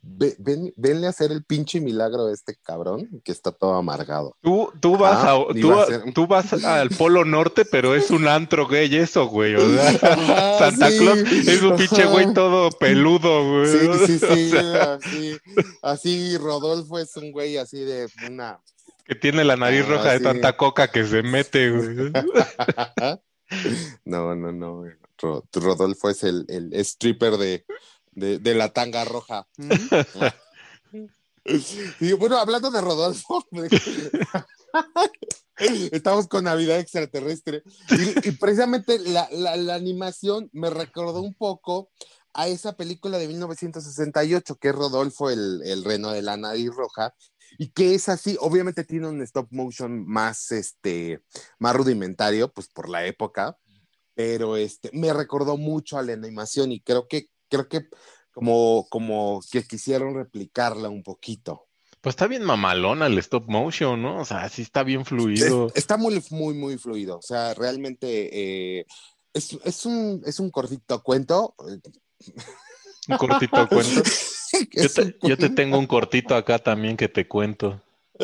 [0.03, 4.37] ven- venle a hacer el pinche milagro a este cabrón que está todo amargado.
[4.43, 6.13] Tú, tú vas Ah, a, ni tú, va a ser.
[6.13, 9.55] tú vas al Polo Norte, pero es un antro gay eso, güey.
[9.55, 13.67] O sea, Ajá, Santa sí, Claus es un pinche güey todo peludo, güey.
[13.69, 13.79] Sí,
[14.19, 15.37] sí, O sí, sea, así,
[15.83, 18.59] así Rodolfo es un güey así de una
[19.05, 20.25] que tiene la nariz Ah, roja de sí.
[20.25, 22.13] tanta coca que se mete, güey.
[24.05, 24.85] No, no, no.
[25.19, 27.65] Ro- Rodolfo es el, el stripper de,
[28.13, 29.47] de, de la tanga roja.
[32.01, 33.45] Y bueno, hablando de Rodolfo,
[35.93, 37.63] estamos con Navidad extraterrestre.
[37.91, 41.91] Y, y precisamente la, la- la animación me recordó un poco
[42.35, 47.15] a esa película de 1968, que es Rodolfo, el, el reno de la nariz roja,
[47.59, 51.21] y que es así, obviamente tiene un stop motion más, este,
[51.59, 53.59] más rudimentario, pues por la época,
[54.15, 57.87] pero este, me recordó mucho a la animación y creo que, creo que
[58.33, 61.67] como, como que quisieron replicarla un poquito.
[62.01, 64.21] Pues está bien mamalona el stop motion, ¿no?
[64.21, 65.67] O sea, sí está bien fluido.
[65.69, 67.19] Es- está muy, muy, muy fluido.
[67.19, 68.87] O sea, realmente eh,
[69.35, 71.55] es, es un, es un cortito cuento.
[73.09, 74.03] Un cortito cuento.
[74.73, 77.81] Yo te, yo te tengo un cortito acá también que te cuento.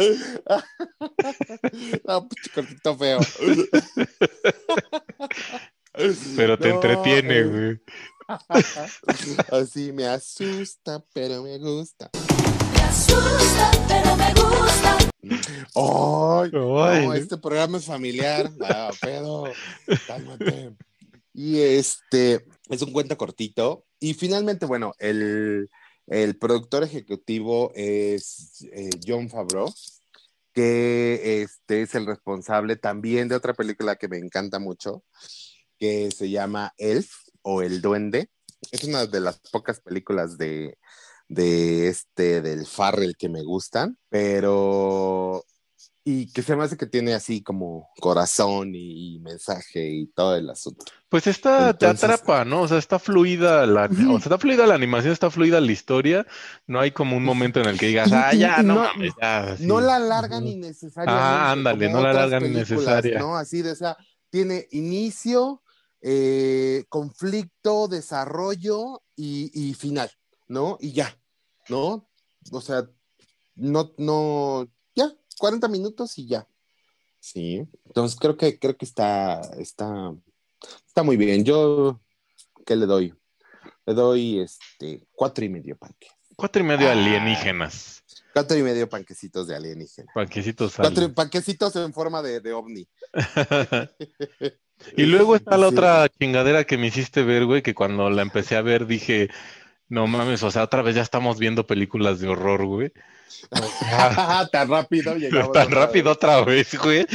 [2.04, 3.20] No, cortito feo.
[6.36, 7.80] Pero te No, entretiene, eh.
[9.52, 12.10] Así me asusta, pero me gusta.
[12.72, 14.98] Me asusta, pero me gusta.
[15.74, 16.50] ¡Ay!
[16.52, 17.06] Ay.
[17.06, 18.50] No, este programa es familiar.
[18.62, 19.44] Ah, pero
[20.06, 20.74] cálmate.
[21.32, 23.86] Y este es un cuento cortito.
[23.98, 25.70] Y finalmente, bueno, el,
[26.06, 29.72] el productor ejecutivo es eh, John Favreau,
[30.52, 35.02] que este es el responsable también de otra película que me encanta mucho,
[35.78, 38.30] que se llama Elf o El Duende.
[38.70, 40.76] Es una de las pocas películas de,
[41.28, 45.44] de este, del Farrell que me gustan, pero
[46.04, 50.36] y que se me hace que tiene así como corazón y, y mensaje y todo
[50.36, 50.84] el asunto.
[51.08, 52.62] Pues está, te atrapa, ¿no?
[52.62, 56.26] O sea, está fluida la, o sea, está fluida la animación, está fluida la historia.
[56.66, 59.56] No hay como un momento en el que digas, ah, ya, no, no- mames, ya.
[59.56, 59.66] sí".
[59.66, 61.24] No la alargan innecesariamente.
[61.24, 63.18] Ah, ándale, no la alargan innecesaria.
[63.18, 63.36] ¿no?
[63.36, 63.96] Así de, o sea,
[64.30, 65.62] tiene inicio,
[66.00, 70.10] eh, conflicto, desarrollo y, y final,
[70.46, 70.76] ¿no?
[70.80, 71.16] Y ya,
[71.68, 72.08] ¿no?
[72.52, 72.88] O sea,
[73.56, 76.46] no, no, ya, 40 minutos y ya.
[77.20, 80.14] Sí, entonces creo que, creo que está, está,
[80.86, 81.44] está muy bien.
[81.44, 82.00] Yo,
[82.64, 83.12] ¿qué le doy?
[83.86, 86.08] Le doy, este, cuatro y medio panque.
[86.36, 86.92] Cuatro y medio Ah.
[86.92, 88.04] alienígenas.
[88.32, 90.12] Cuatro y medio panquecitos de alienígena.
[90.14, 92.88] Panquecitos Cuatro panquecitos en forma de, de ovni.
[94.96, 98.56] Y luego está la otra chingadera que me hiciste ver, güey, que cuando la empecé
[98.56, 99.28] a ver dije,
[99.88, 102.92] no mames, o sea, otra vez ya estamos viendo películas de horror, güey.
[103.50, 106.16] O sea, Tan rápido llegamos tan otra rápido vez.
[106.16, 107.06] otra vez, güey.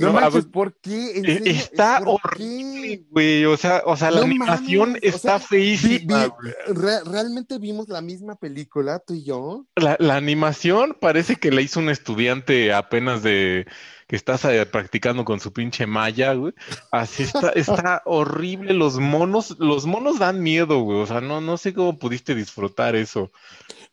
[0.00, 1.18] No No, manches, ¿por qué?
[1.18, 3.04] ¿En Eh, está ¿Por horrible, qué?
[3.10, 3.44] güey.
[3.44, 6.54] O sea, o sea, la No animación mames, o está sea, feísima, vi- güey.
[6.68, 9.66] Re- ¿Realmente vimos la misma película, tú y yo?
[9.76, 13.66] La, la animación parece que la hizo un estudiante apenas de
[14.10, 16.52] que estás eh, practicando con su pinche malla, güey.
[16.90, 18.74] Así está, está horrible.
[18.74, 20.98] Los monos, los monos dan miedo, güey.
[20.98, 23.30] O sea, no, no sé cómo pudiste disfrutar eso.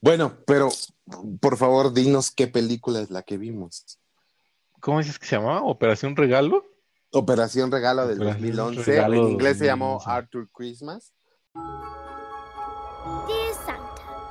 [0.02, 0.70] Bueno, pero
[1.40, 4.00] por favor, dinos qué película es la que vimos.
[4.80, 5.62] ¿Cómo dices que se llamaba?
[5.62, 6.66] ¿Operación Regalo?
[7.12, 8.92] Operación Regalo del Operación 2011.
[8.92, 10.18] Regalo en inglés se llamó 2011.
[10.18, 11.14] Arthur Christmas.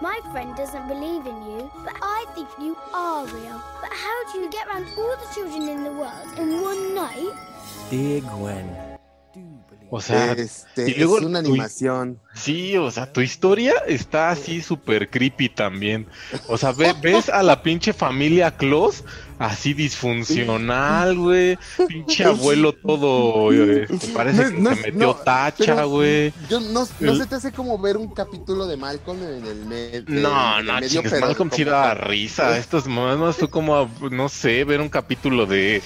[0.01, 3.63] My friend doesn't believe in you, but I think you are real.
[3.81, 7.33] But how do you get around all the children in the world in one night?
[7.89, 8.96] Dear Gwen.
[9.89, 12.19] O sea, este, y luego es una tu- animación.
[12.35, 16.07] Sí, o sea, tu historia está así súper creepy también.
[16.49, 19.05] O sea, ve- ves a la pinche familia Claus
[19.39, 21.59] así disfuncional, güey.
[21.89, 26.33] Pinche abuelo todo, eh, parece No, que no, se metió no, tacha, güey.
[26.49, 30.05] Yo no, se te hace como ver un capítulo de Malcolm en el, me- de-
[30.09, 32.59] No, no, medio, chingues, Malcolm sí daba risa.
[32.59, 35.83] Esto es más, más fue como, no sé, ver un capítulo de,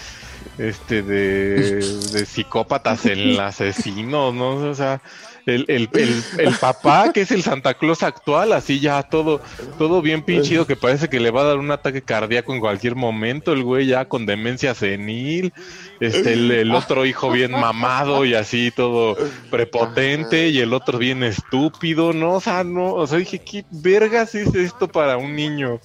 [0.58, 4.56] este, de, de psicópatas en asesinos, ¿no?
[4.56, 5.00] O sea,
[5.46, 9.40] el, el, el, el papá, que es el Santa Claus actual, así ya todo,
[9.78, 12.94] todo bien pinchido, que parece que le va a dar un ataque cardíaco en cualquier
[12.94, 15.52] momento, el güey ya con demencia senil,
[16.00, 19.16] este, el, el otro hijo bien mamado y así todo
[19.50, 22.34] prepotente, y el otro bien estúpido, ¿no?
[22.34, 25.80] O sea, no, o sea, dije, ¿qué vergas es esto para un niño?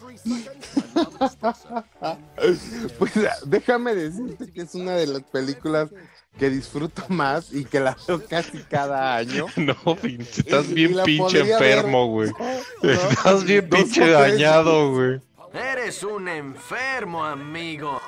[2.99, 3.11] Pues
[3.45, 5.89] déjame decirte que es una de las películas
[6.37, 9.47] que disfruto más y que la veo casi cada año.
[9.57, 12.31] No, pinche, estás bien pinche enfermo, güey.
[12.83, 12.89] ¿no?
[12.91, 15.21] Estás bien pinche dañado, güey.
[15.53, 18.01] Eres un enfermo, amigo.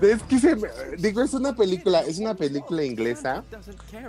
[0.00, 3.44] Es que se me- digo, es una película, es una película inglesa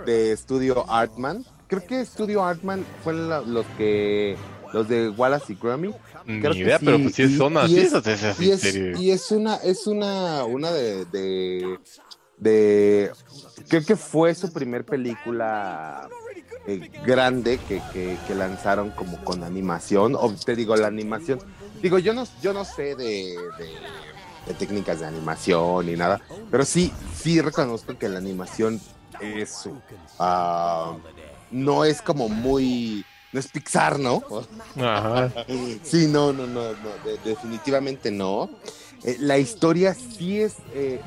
[0.06, 1.44] de estudio Artman.
[1.66, 4.36] Creo que estudio Artman fue la- los que
[4.72, 5.94] los de Wallace y Gromit.
[6.26, 8.50] Ni Creo que idea, sí, pero pues sí son y así es- esas, esas Y
[8.50, 9.00] es, series.
[9.00, 11.78] y es una, es una, una de, de,
[12.36, 13.10] de-
[13.68, 16.08] creo que fue su primer película
[16.66, 21.40] eh, grande que, que- que lanzaron como con animación, o te digo, la animación,
[21.82, 23.76] digo, yo no, yo no sé de, de-
[24.46, 28.80] de técnicas de animación ni nada, pero sí, sí reconozco que la animación
[29.20, 29.68] es,
[30.18, 30.96] ah,
[31.50, 34.22] no es como muy, no es Pixar, ¿no?
[34.76, 35.32] Ajá.
[35.82, 38.50] Sí, no, no, no, no, de- definitivamente no.
[39.04, 41.00] Eh, la historia sí es, eh,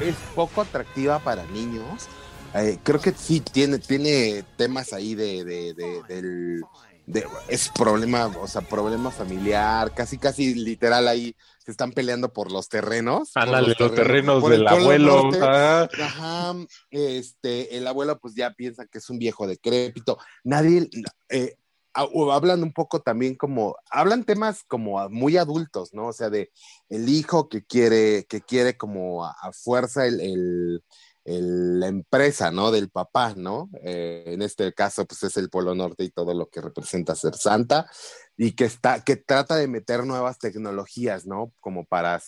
[0.00, 2.06] es poco atractiva para niños.
[2.54, 6.62] Eh, creo que sí tiene, tiene temas ahí de, de- de- del,
[7.06, 12.50] de, es problema, o sea, problema familiar, casi, casi literal ahí se están peleando por
[12.50, 13.30] los terrenos.
[13.34, 15.22] Ándale, los terrenos el del abuelo.
[15.24, 15.38] Norte.
[15.42, 15.88] ah.
[16.02, 16.54] Ajá,
[16.90, 20.18] este, el abuelo pues ya piensa que es un viejo decrépito.
[20.44, 20.88] Nadie,
[21.28, 21.56] eh,
[21.94, 26.08] hablan un poco también como, hablan temas como muy adultos, ¿no?
[26.08, 26.50] O sea, de
[26.88, 30.82] el hijo que quiere, que quiere como a, fuerza el,
[31.24, 32.70] la empresa, ¿no?
[32.70, 33.68] Del papá, ¿no?
[33.82, 37.34] Eh, en este caso, pues es el Polo Norte y todo lo que representa ser
[37.34, 37.90] santa
[38.36, 41.52] y que está, que trata de meter nuevas tecnologías, ¿no?
[41.60, 42.22] Como para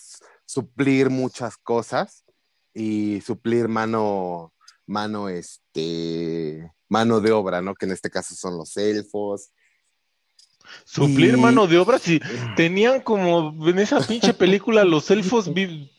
[0.45, 2.25] suplir muchas cosas
[2.73, 4.53] y suplir mano,
[4.91, 7.75] mano, este, mano de obra, ¿no?
[7.75, 9.51] Que en este caso son los elfos.
[10.85, 12.19] Suplir Y- mano de obra, si
[12.55, 15.49] tenían como en esa pinche película, los elfos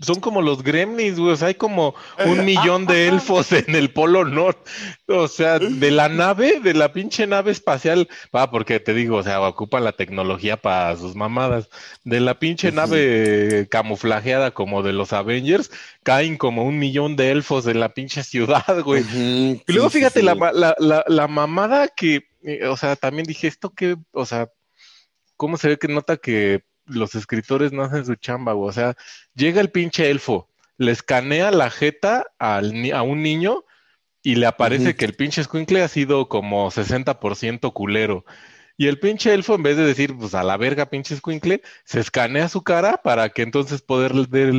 [0.01, 1.33] son como los gremlins, güey.
[1.33, 1.95] O sea, hay como
[2.27, 4.71] un millón de elfos en el Polo Norte.
[5.07, 9.23] O sea, de la nave, de la pinche nave espacial, va, porque te digo, o
[9.23, 11.69] sea, ocupan la tecnología para sus mamadas.
[12.05, 15.71] De la pinche nave camuflajeada como de los Avengers,
[16.03, 19.03] caen como un millón de elfos en la pinche ciudad, güey.
[19.15, 20.23] Y luego fíjate.
[20.23, 24.49] La, la, la, la mamada que, eh, o sea, también dije esto que, o sea,
[25.43, 28.69] ¿cómo se ve que nota que los escritores no hacen su chamba, güey?
[28.69, 28.95] O sea,
[29.35, 33.65] llega el pinche elfo, le escanea la jeta al ni- a un niño
[34.23, 38.25] y le aparece que el pinche escuincle ha sido como 60% culero.
[38.77, 41.99] Y el pinche elfo, en vez de decir, pues a la verga, pinche escuincle, se
[41.99, 44.13] escanea su cara para que entonces poder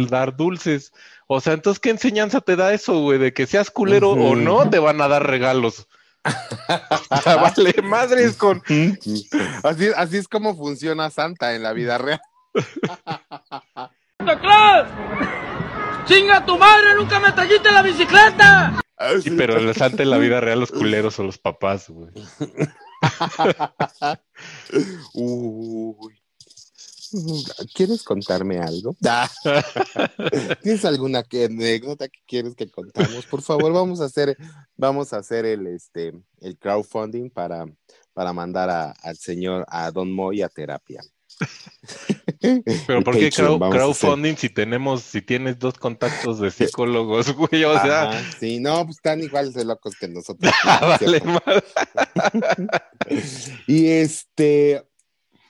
[0.09, 0.91] dar dulces.
[1.27, 3.19] O sea, entonces, ¿qué enseñanza te da eso, güey?
[3.19, 5.87] De que seas culero o no, te van a dar regalos.
[7.25, 8.61] Vale, madres con.
[9.63, 12.21] Así, así es como funciona Santa en la vida real.
[14.17, 14.87] ¡Santa Claus!
[16.05, 16.95] ¡Chinga tu madre!
[16.95, 18.79] ¡Nunca me trajiste la bicicleta!
[19.21, 22.11] Sí, pero el santa en la vida real, los culeros son los papás, güey.
[25.13, 26.22] Uy.
[27.73, 28.95] ¿Quieres contarme algo?
[29.05, 29.29] Ah.
[30.63, 33.25] ¿Tienes alguna anécdota que quieres que contamos?
[33.25, 34.37] Por favor, vamos a hacer,
[34.75, 37.65] vamos a hacer el, este, el crowdfunding para,
[38.13, 41.01] para mandar a- al señor, a Don Moy a terapia.
[42.87, 47.63] Pero ¿por qué crowd- crowdfunding si tenemos, si tienes dos contactos de psicólogos, güey?
[47.63, 50.53] O sea, Ajá, sí, no, pues están igual de locos que nosotros.
[50.63, 51.21] vale.
[53.67, 54.83] Y este,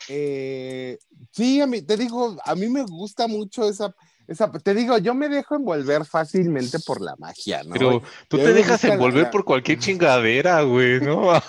[0.08, 0.98] eh,
[1.34, 3.94] sí, a mí, te digo, a mí me gusta mucho esa,
[4.28, 7.74] esa, te digo, yo me dejo envolver fácilmente por la magia, ¿no?
[7.74, 11.32] Pero tú Yo te dejas envolver la- por cualquier chingadera, güey, ¿no?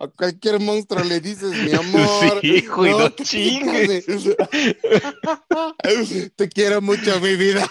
[0.00, 2.40] A cualquier monstruo le dices, mi amor.
[2.40, 4.04] Sí, güey, no que te chingues.
[6.36, 7.66] Te quiero mucho, mi vida.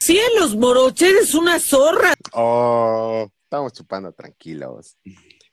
[0.00, 1.08] ¡Cielos, Moroche!
[1.10, 2.14] ¡Eres una zorra!
[2.32, 4.96] Oh, estamos chupando tranquilos.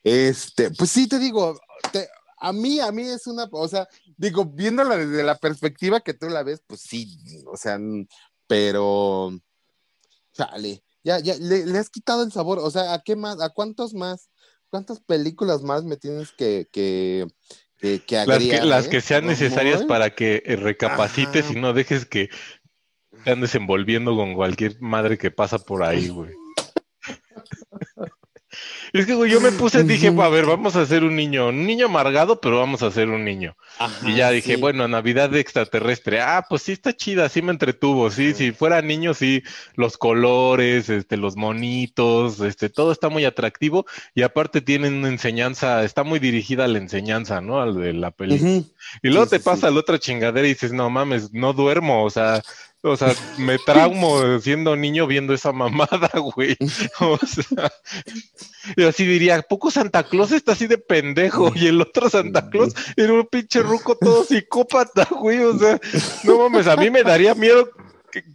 [0.04, 1.60] Este, pues sí, te digo,
[1.92, 2.08] te-
[2.38, 6.30] a mí, a mí es una, o sea, digo, viéndola desde la perspectiva que tú
[6.30, 7.78] la ves, pues sí, o sea,
[8.48, 9.32] pero,
[10.34, 13.50] chale, ya, ya, le, le has quitado el sabor, o sea, ¿a qué más, a
[13.50, 14.30] cuántos más,
[14.70, 17.28] cuántas películas más me tienes que, que,
[17.78, 18.90] que, que Las que, agregar, las eh?
[18.90, 21.54] que sean ¿No, necesarias para que eh, recapacites Ajá.
[21.54, 22.30] y no dejes que
[23.24, 26.32] te andes envolviendo con cualquier madre que pasa por ahí, güey.
[28.94, 30.22] Es que, güey, yo me puse, dije, Ujú.
[30.24, 33.24] a ver, vamos a hacer un niño, un niño amargado, pero vamos a hacer un
[33.24, 33.56] niño.
[33.78, 34.62] Ajá, Y ya dije, sí.
[34.62, 36.22] bueno, Navidad de extraterrestre.
[36.22, 39.44] Ah, pues sí está chida, sí me entretuvo, sí, si fuera niño, sí,
[39.76, 45.84] los colores, este, los monitos, este, todo está muy atractivo y aparte tienen una enseñanza,
[45.84, 47.62] está muy dirigida a la enseñanza, ¿no?
[47.62, 48.50] Al de la película.
[48.52, 48.66] Ujú.
[49.04, 49.74] Y luego Sí, te sí, pasa sí.
[49.74, 52.42] la otra chingadera y dices, no mames, no duermo, o sea,
[52.82, 56.56] o sea, me traumo siendo niño viendo esa mamada, güey.
[57.02, 57.72] O sea,
[58.78, 61.52] y así diría, ¿a poco Santa Claus está así de pendejo?
[61.56, 65.40] Y el otro Santa Claus era un pinche ruco todo psicópata, güey.
[65.40, 65.80] O sea,
[66.24, 67.70] no mames, a mí me daría miedo.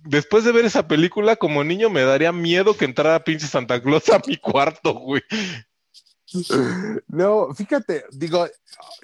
[0.04, 4.08] Después de ver esa película como niño, me daría miedo que entrara pinche Santa Claus
[4.10, 5.22] a mi cuarto, güey.
[7.08, 8.46] No, fíjate, digo,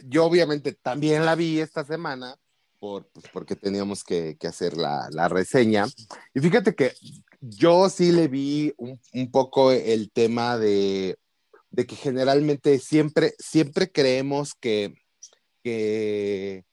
[0.05, 2.37] yo obviamente también la vi esta semana
[2.81, 5.87] por, pues, porque teníamos que, hacer la, reseña.
[6.35, 6.95] Y fíjate que
[7.41, 11.19] yo sí le vi un, poco el tema de,
[11.71, 14.95] de que generalmente siempre, siempre creemos que,
[15.63, 16.65] que,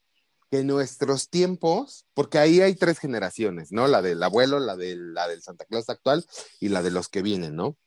[0.50, 3.88] que nuestros tiempos, porque ahí hay tres generaciones, ¿no?
[3.88, 6.26] La del abuelo, la, de, la del Santa Claus actual
[6.60, 7.78] y la de los que vienen, ¿no?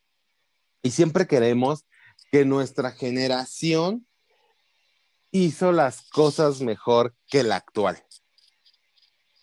[0.82, 1.84] Y siempre queremos
[2.30, 4.06] que nuestra generación
[5.32, 7.98] hizo las cosas mejor que la actual.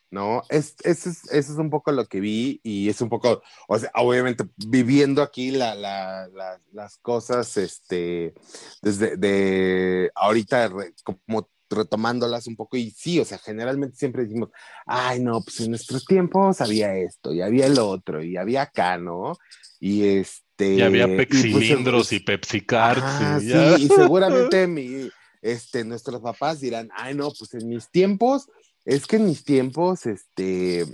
[0.09, 0.41] ¿no?
[0.49, 3.77] Es, eso, es, eso es un poco lo que vi y es un poco, o
[3.77, 8.33] sea, obviamente viviendo aquí la, la- la- las cosas, este,
[8.81, 14.49] desde de ahorita re- como retomándolas un poco y sí, o sea, generalmente siempre decimos,
[14.85, 18.97] ay, no, pues en nuestros tiempos había esto y había el otro y había acá,
[18.97, 19.33] ¿no?
[19.81, 20.75] Y este...
[20.75, 23.03] Y había y, pues, Pexilindros y Pepsi Cards.
[23.05, 25.09] Ah, sí, y seguramente mi,
[25.51, 28.47] este, nuestros papás dirán, ay, no, pues en mis tiempos,
[28.85, 30.85] es que en mis tiempos, este,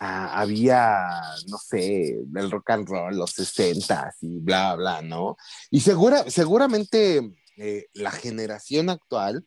[0.00, 1.06] ah, había,
[1.48, 5.36] no sé, el rock and roll, los 60 y bla, bla, ¿no?
[5.70, 9.44] Y segura, seguramente eh, la generación actual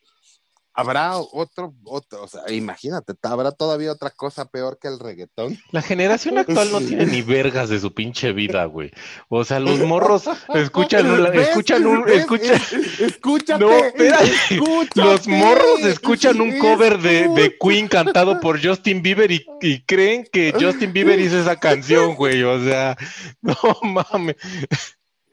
[0.73, 5.57] habrá otro, otro, o sea, imagínate, habrá todavía otra cosa peor que el reggaetón.
[5.71, 8.91] La generación actual no tiene ni vergas de su pinche vida, güey.
[9.29, 10.23] O sea, los morros
[10.55, 13.63] escuchan un, escuchan un, escuchan, Es- Escúchate.
[13.63, 14.31] No, espérate.
[14.49, 15.01] escúchate.
[15.01, 17.57] los morros escuchan un cover de, de.
[17.61, 22.41] Queen cantado por Justin Bieber y, y creen que Justin Bieber hizo esa canción, güey.
[22.43, 22.97] O sea,
[23.41, 24.35] no mames.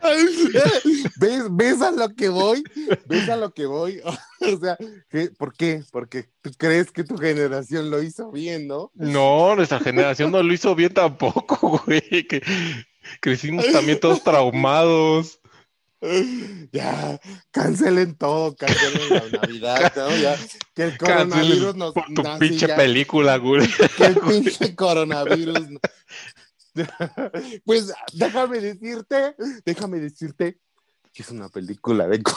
[1.18, 2.62] ¿Ves, ¿Ves a lo que voy?
[3.07, 4.01] ¿Ves a lo que voy?
[4.40, 4.76] O sea,
[5.11, 5.82] ¿qué- ¿por qué?
[5.90, 8.92] Porque tú crees que tu generación lo hizo bien, ¿no?
[8.94, 12.01] No, nuestra generación no lo hizo bien tampoco, güey.
[12.28, 12.40] Que
[13.20, 15.40] crecimos también todos traumados.
[16.70, 17.20] Ya,
[17.51, 20.16] cancelen todo, cancelen la Navidad, ¿no?
[20.16, 20.36] Ya,
[20.72, 21.92] que el coronavirus nos...
[21.92, 23.66] por tu pinche ya, película, güey.
[23.96, 25.66] Que el pinche coronavirus...
[27.64, 30.59] Pues déjame decirte, déjame decirte
[31.12, 32.22] que es una película de.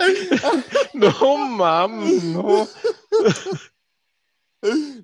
[0.94, 2.66] No mames, no.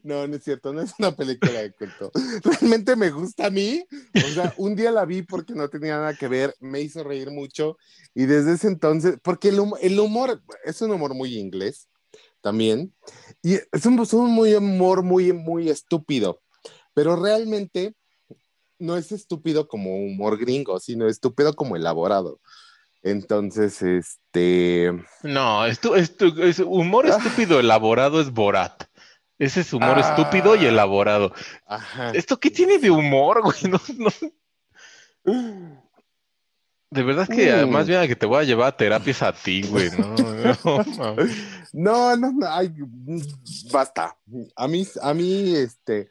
[0.03, 2.11] No, no es cierto, no es una película de culto.
[2.43, 3.85] Realmente me gusta a mí.
[4.15, 7.31] O sea, un día la vi porque no tenía nada que ver, me hizo reír
[7.31, 7.79] mucho
[8.15, 11.89] y desde ese entonces, porque el humor es un humor muy inglés
[12.47, 12.95] también
[13.43, 16.41] y es un, es un muy humor muy, muy estúpido,
[16.95, 17.97] pero realmente
[18.79, 22.39] no es estúpido como humor gringo, sino estúpido como elaborado.
[23.03, 24.93] Entonces, este...
[25.25, 28.85] No, esto, esto, es humor estúpido elaborado es Borat.
[29.41, 30.09] Ese es humor Ah.
[30.09, 31.33] estúpido y elaborado.
[31.67, 32.13] Ajá.
[32.13, 33.59] ¿Esto qué tiene de humor, güey?
[33.73, 33.81] No,
[35.25, 35.83] no.
[36.91, 37.71] De verdad que Mm.
[37.71, 39.91] más bien a que te voy a llevar a terapias a ti, güey.
[39.91, 40.15] No,
[40.99, 41.17] no.
[41.73, 42.73] No, no, no, ay,
[43.73, 44.17] basta.
[44.55, 46.09] A mí, a mí, este,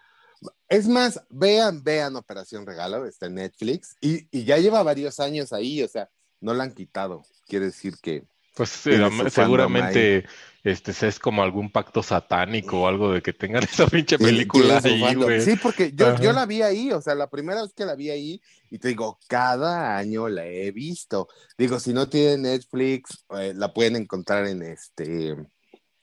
[0.67, 5.53] es más, vean, vean Operación Regalo, está en Netflix, y, y ya lleva varios años
[5.53, 6.09] ahí, o sea,
[6.41, 7.23] no la han quitado.
[7.47, 8.23] Quiere decir que
[8.55, 8.99] Pues eh,
[9.29, 10.25] seguramente
[10.65, 14.81] este es como algún pacto satánico o algo de que tengan esa pinche tiene- película
[14.81, 15.41] tiene su ahí, güey.
[15.41, 16.21] Sí, porque yo, Ajá.
[16.21, 18.41] yo la vi ahí, o sea, la primera vez que la vi ahí,
[18.71, 21.27] y te digo, cada año la he visto.
[21.57, 25.35] Digo, si no tienen Netflix, eh, la pueden encontrar en este,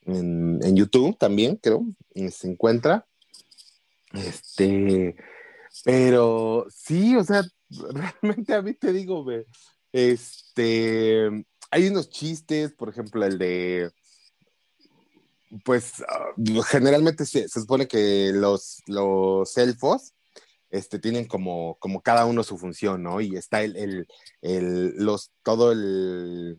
[0.05, 1.85] en, en YouTube también, creo,
[2.15, 3.05] eh, se encuentra.
[4.13, 5.15] Este,
[5.83, 9.45] pero sí, o sea, realmente a mí te digo, ve,
[9.91, 11.27] este,
[11.71, 13.91] hay unos chistes, por ejemplo, el de,
[15.63, 16.27] pues, ah,
[16.67, 20.13] generalmente se, se supone que los, los elfos,
[20.69, 23.21] este, tienen como, como cada uno su función, ¿no?
[23.21, 24.07] Y está el, el,
[24.41, 26.57] el- los, todo el,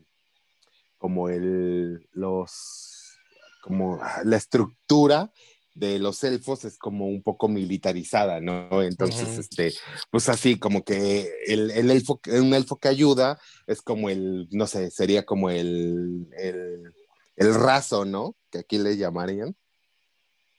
[0.99, 3.19] como el, los,
[3.63, 5.33] como la estructura
[5.75, 8.81] de los elfos es como un poco militarizada, ¿no?
[8.85, 9.73] Entonces, este,
[10.13, 14.69] pues así, como que el, el elfo, un elfo que ayuda es como el, no
[14.69, 16.95] sé, sería como el, el,
[17.37, 18.37] el raso, ¿no?
[18.51, 19.57] Que aquí le llamarían.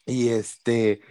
[0.05, 1.01] Y este,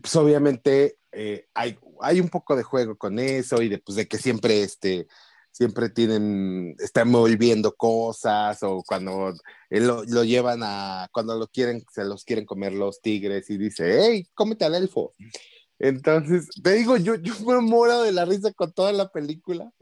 [0.00, 4.06] pues obviamente eh, hay, hay un poco de juego con eso y de, pues, de
[4.06, 5.08] que siempre, este,
[5.50, 9.34] siempre tienen, están volviendo cosas o cuando
[9.70, 13.58] él lo, lo llevan a, cuando lo quieren, se los quieren comer los tigres y
[13.58, 15.14] dice, hey, cómete al elfo.
[15.78, 19.72] Entonces, te digo, yo, yo me muero de la risa con toda la película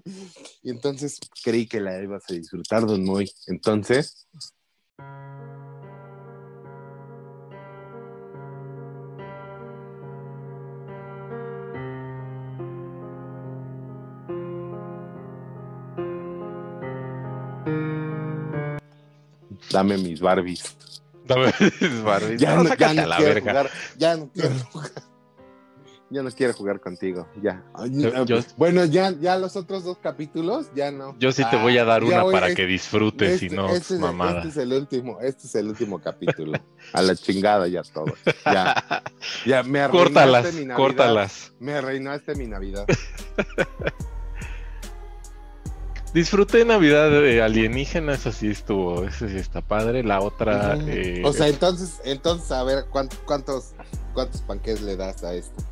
[0.62, 3.30] y entonces creí que la ibas a disfrutar, Don Moy.
[3.46, 4.26] Entonces,
[19.72, 20.76] dame mis Barbies.
[21.24, 21.52] Dame
[22.04, 22.36] Barbie.
[22.38, 23.50] Ya No, no, ya no a la quiero verga.
[23.50, 24.90] jugar, ya no quiero jugar.
[26.12, 27.64] Ya no quiero jugar contigo, ya.
[27.90, 31.16] Yo- yo- bueno, ya, ya los otros dos capítulos, ya no.
[31.18, 33.70] Yo sí te voy a dar Ah, una para es- que disfrutes y este- no
[33.70, 34.36] este es- mamada.
[34.38, 36.52] Este es el último, este es el último capítulo.
[36.92, 38.12] A la chingada ya todo.
[38.44, 39.02] Ya,
[39.46, 40.76] ya me arruinaste Córtalas, mi Navidad.
[40.76, 41.52] córtalas.
[41.60, 42.84] Me arruinaste mi Navidad.
[46.12, 50.02] Disfruté Navidad de alienígena, eso sí estuvo, eso sí está padre.
[50.04, 53.72] La otra, eh, O sea, entonces, entonces a ver ¿cuántos, cuántos,
[54.12, 55.62] cuántos panques le das a esto.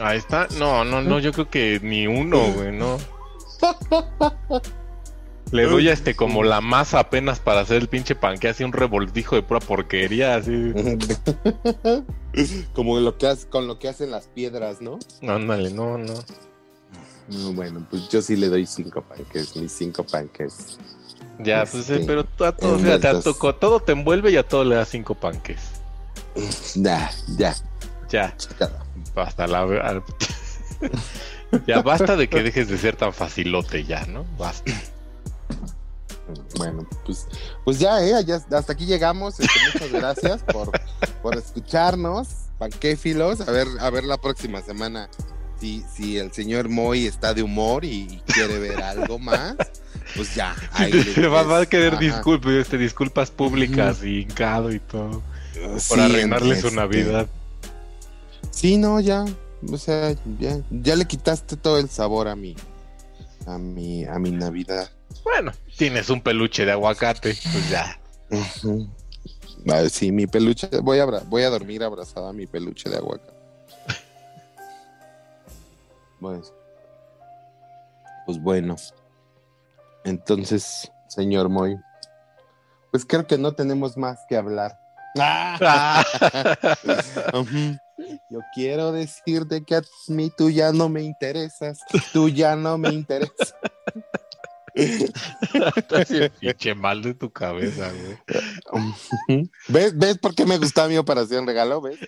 [0.00, 0.46] Ahí está.
[0.58, 2.98] No, no, no, yo creo que ni uno, güey, no.
[5.50, 8.72] Le doy a este como la masa apenas para hacer el pinche panque, así un
[8.72, 10.52] revoltijo de pura porquería, así.
[12.74, 14.98] Como lo que hace, con lo que hacen las piedras, ¿no?
[15.26, 16.12] Ándale, no, no.
[17.28, 20.78] No, Bueno, pues yo sí le doy cinco panques, mis cinco panques.
[21.40, 23.38] Ya, pues, eh, Este, pero a todo, fíjate, a envueltos.
[23.38, 25.60] to- todo te envuelve y a todo le das cinco panques.
[26.76, 27.54] Ya, ya.
[28.10, 28.34] Ya.
[29.16, 29.60] Hasta la.
[29.62, 30.02] al-
[31.66, 34.24] ya basta de que dejes de ser tan facilote, ya, ¿no?
[34.38, 34.72] Basta.
[36.56, 37.26] Bueno, pues,
[37.64, 38.12] pues ya, ¿eh?
[38.26, 39.40] Ya, hasta aquí llegamos.
[39.40, 40.70] Este, muchas gracias por,
[41.22, 42.28] por escucharnos,
[42.58, 43.40] panquéfilos.
[43.40, 45.08] A ver, a ver la próxima semana
[45.58, 49.54] si, si el señor Moy está de humor y quiere ver algo más.
[50.14, 50.54] Pues ya.
[50.72, 55.22] ahí le Se va, va a querer disculpas, este, disculpas públicas y hincado y todo.
[55.54, 57.26] Por Sí, arruinarle su este, Navidad.
[58.58, 59.24] Sí, no, ya.
[59.72, 62.56] O sea, ya, ya le quitaste todo el sabor a mi,
[63.46, 64.90] a mi, a mi Navidad.
[65.22, 68.00] Bueno, tienes un peluche de aguacate, pues ya.
[69.88, 73.32] Sí, mi peluche, voy a, voy a dormir abrazada a mi peluche de aguacate.
[76.18, 76.52] Pues,
[78.26, 78.74] pues bueno.
[80.02, 81.76] Entonces, señor Moy,
[82.90, 84.80] pues creo que no tenemos más que hablar.
[85.16, 86.04] Ah.
[88.30, 91.80] Yo quiero decirte que a mí tú ya no me interesas,
[92.12, 93.54] tú ya no me interesas.
[94.74, 96.08] Estás
[96.40, 99.48] pinche mal de tu cabeza, güey.
[99.68, 101.80] ¿Ves, ¿Ves por qué me gusta mi operación regalo?
[101.80, 101.98] ¿Ves?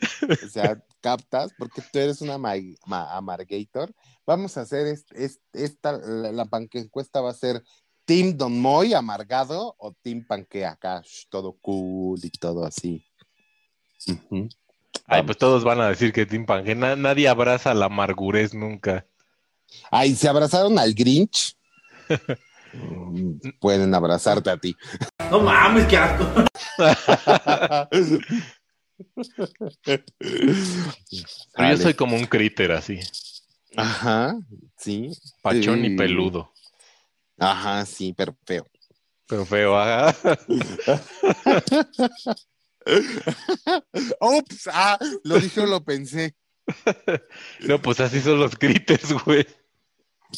[0.44, 2.54] O sea, captas, porque tú eres una ma-
[2.86, 3.92] ma- amargator.
[4.26, 7.62] Vamos a hacer es- es- esta, la, la panque encuesta va a ser
[8.04, 13.04] Team Don Moy amargado o Team Panque acá, todo cool y todo así.
[14.06, 14.48] Ujú.
[15.06, 19.06] Ay, pues todos van a decir que Tim Pange, na- nadie abraza la amargurez nunca.
[19.90, 21.56] Ay, ¿se abrazaron al Grinch?
[23.60, 24.76] Pueden abrazarte a ti.
[25.30, 26.26] No mames, qué asco.
[31.54, 32.98] Pero yo soy como un críter así,
[33.76, 34.36] Ajá,
[34.76, 35.10] sí.
[35.42, 36.52] pachón y peludo.
[37.38, 38.66] Ajá, sí, pero feo.
[39.26, 40.14] Pero feo, ajá.
[44.20, 46.34] Ups, ah, lo dije o lo pensé.
[47.60, 49.46] No, pues así son los critters, güey.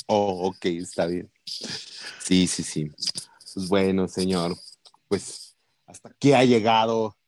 [0.06, 1.30] Oh, ok, está bien.
[1.44, 2.90] Sí, sí, sí.
[3.54, 4.56] Pues bueno, señor,
[5.08, 7.18] pues hasta aquí ha llegado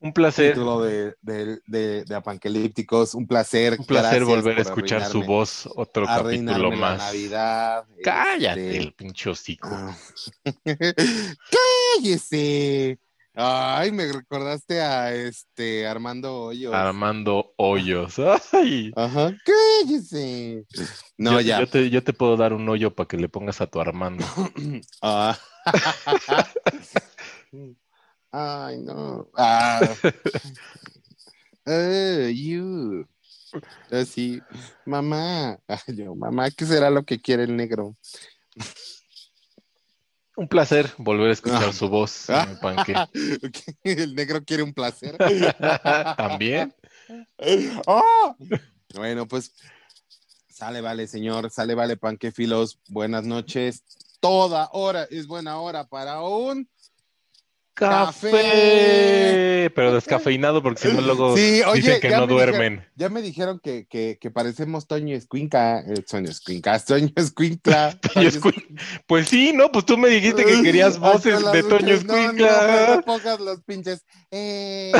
[0.00, 3.14] Un placer, título de, de, de, de Apanquelípticos.
[3.14, 3.76] Un placer.
[3.78, 6.98] un placer volver a escuchar su voz, otro capítulo arruinarme la más.
[6.98, 7.84] Navidad.
[8.02, 9.68] Cállate, este, el pinche hocico.
[9.70, 9.96] Ah.
[11.96, 12.98] Cállese.
[13.40, 16.74] Ay, me recordaste a este Armando Hoyos.
[16.74, 18.16] Armando Hoyos.
[18.52, 18.90] Ay.
[18.96, 20.64] Ajá, cállese.
[21.16, 21.60] No, yo, ya.
[21.60, 24.24] Yo te, yo te puedo dar un hoyo para que le pongas a tu Armando.
[25.02, 25.38] Ah.
[28.32, 29.28] Ay, no.
[29.36, 29.88] Ah.
[31.64, 33.06] You.
[33.92, 34.42] Así,
[34.84, 35.60] mamá.
[35.68, 37.96] Ay, yo, mamá, ¿qué será lo que quiere el negro?
[40.38, 41.72] Un placer volver a escuchar Ah.
[41.72, 42.94] su voz, señor Panque.
[43.82, 45.16] el negro quiere un placer.
[46.16, 46.72] También.
[47.88, 48.36] ¡Ah!
[48.94, 49.52] Bueno, pues
[50.48, 52.78] sale, vale, señor, sale, vale, panquefilos.
[52.88, 53.82] Buenas noches.
[54.20, 56.68] Toda hora es buena hora para un
[57.78, 58.30] Café.
[58.30, 59.72] Café.
[59.74, 62.84] Pero descafeinado porque si no luego Sí, oye, dicen que no me duermen.
[62.96, 67.98] Ya me dijeron que, que, que parecemos Toño Escuinca, eh, Toño Escuinca, Toño Escuincla.
[68.14, 69.70] Toño Escuin- Pues sí, ¿no?
[69.70, 72.94] Pues tú me dijiste que querías voces de Toño luchas, no, No, Escuincla.
[72.96, 74.04] no pongas los pinches.
[74.30, 74.92] Eh.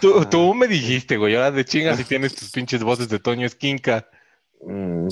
[0.00, 3.46] Tú, tú me dijiste, güey, ahora de chingas si tienes tus pinches voces de Toño
[3.46, 4.08] Esquinca.
[4.66, 5.08] Mm,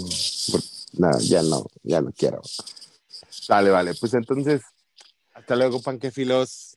[0.95, 2.41] No, ya no, ya no quiero.
[3.49, 4.63] Vale, vale, pues entonces,
[5.49, 6.77] hasta luego, panquefilos.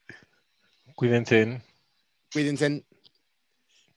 [0.96, 1.62] Cuídense.
[2.32, 2.86] Cuídense.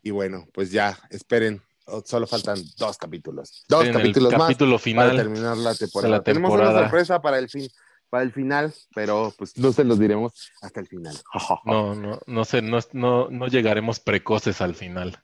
[0.03, 1.63] Y bueno, pues ya, esperen.
[1.87, 3.65] Oh, Solo faltan dos capítulos.
[3.69, 5.17] Dos el capítulos más capítulo para final.
[5.17, 6.17] terminar la temporada.
[6.17, 7.69] la Tenemos una sorpresa para el fin,
[8.11, 11.17] para el final, pero pues no se los diremos hasta el final.
[11.65, 15.23] No, no, no sé, no, no, no llegaremos precoces al final.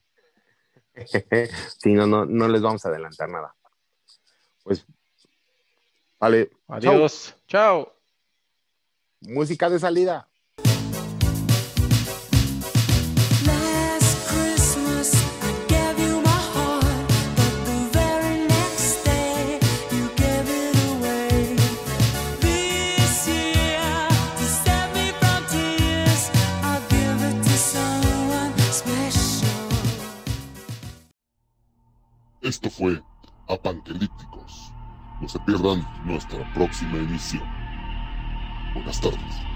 [1.82, 3.53] sí, no, no, no les vamos a adelantar nada.
[4.62, 4.86] Pues,
[6.20, 6.53] vale.
[6.68, 7.34] Adiós.
[7.48, 7.84] Chao.
[7.84, 7.99] Chao
[9.21, 10.27] música de salida.
[32.43, 33.01] Esto fue
[33.49, 34.73] Apangelípticos.
[35.21, 37.59] No se pierdan nuestra próxima edición.
[38.75, 39.49] Buenas tardes.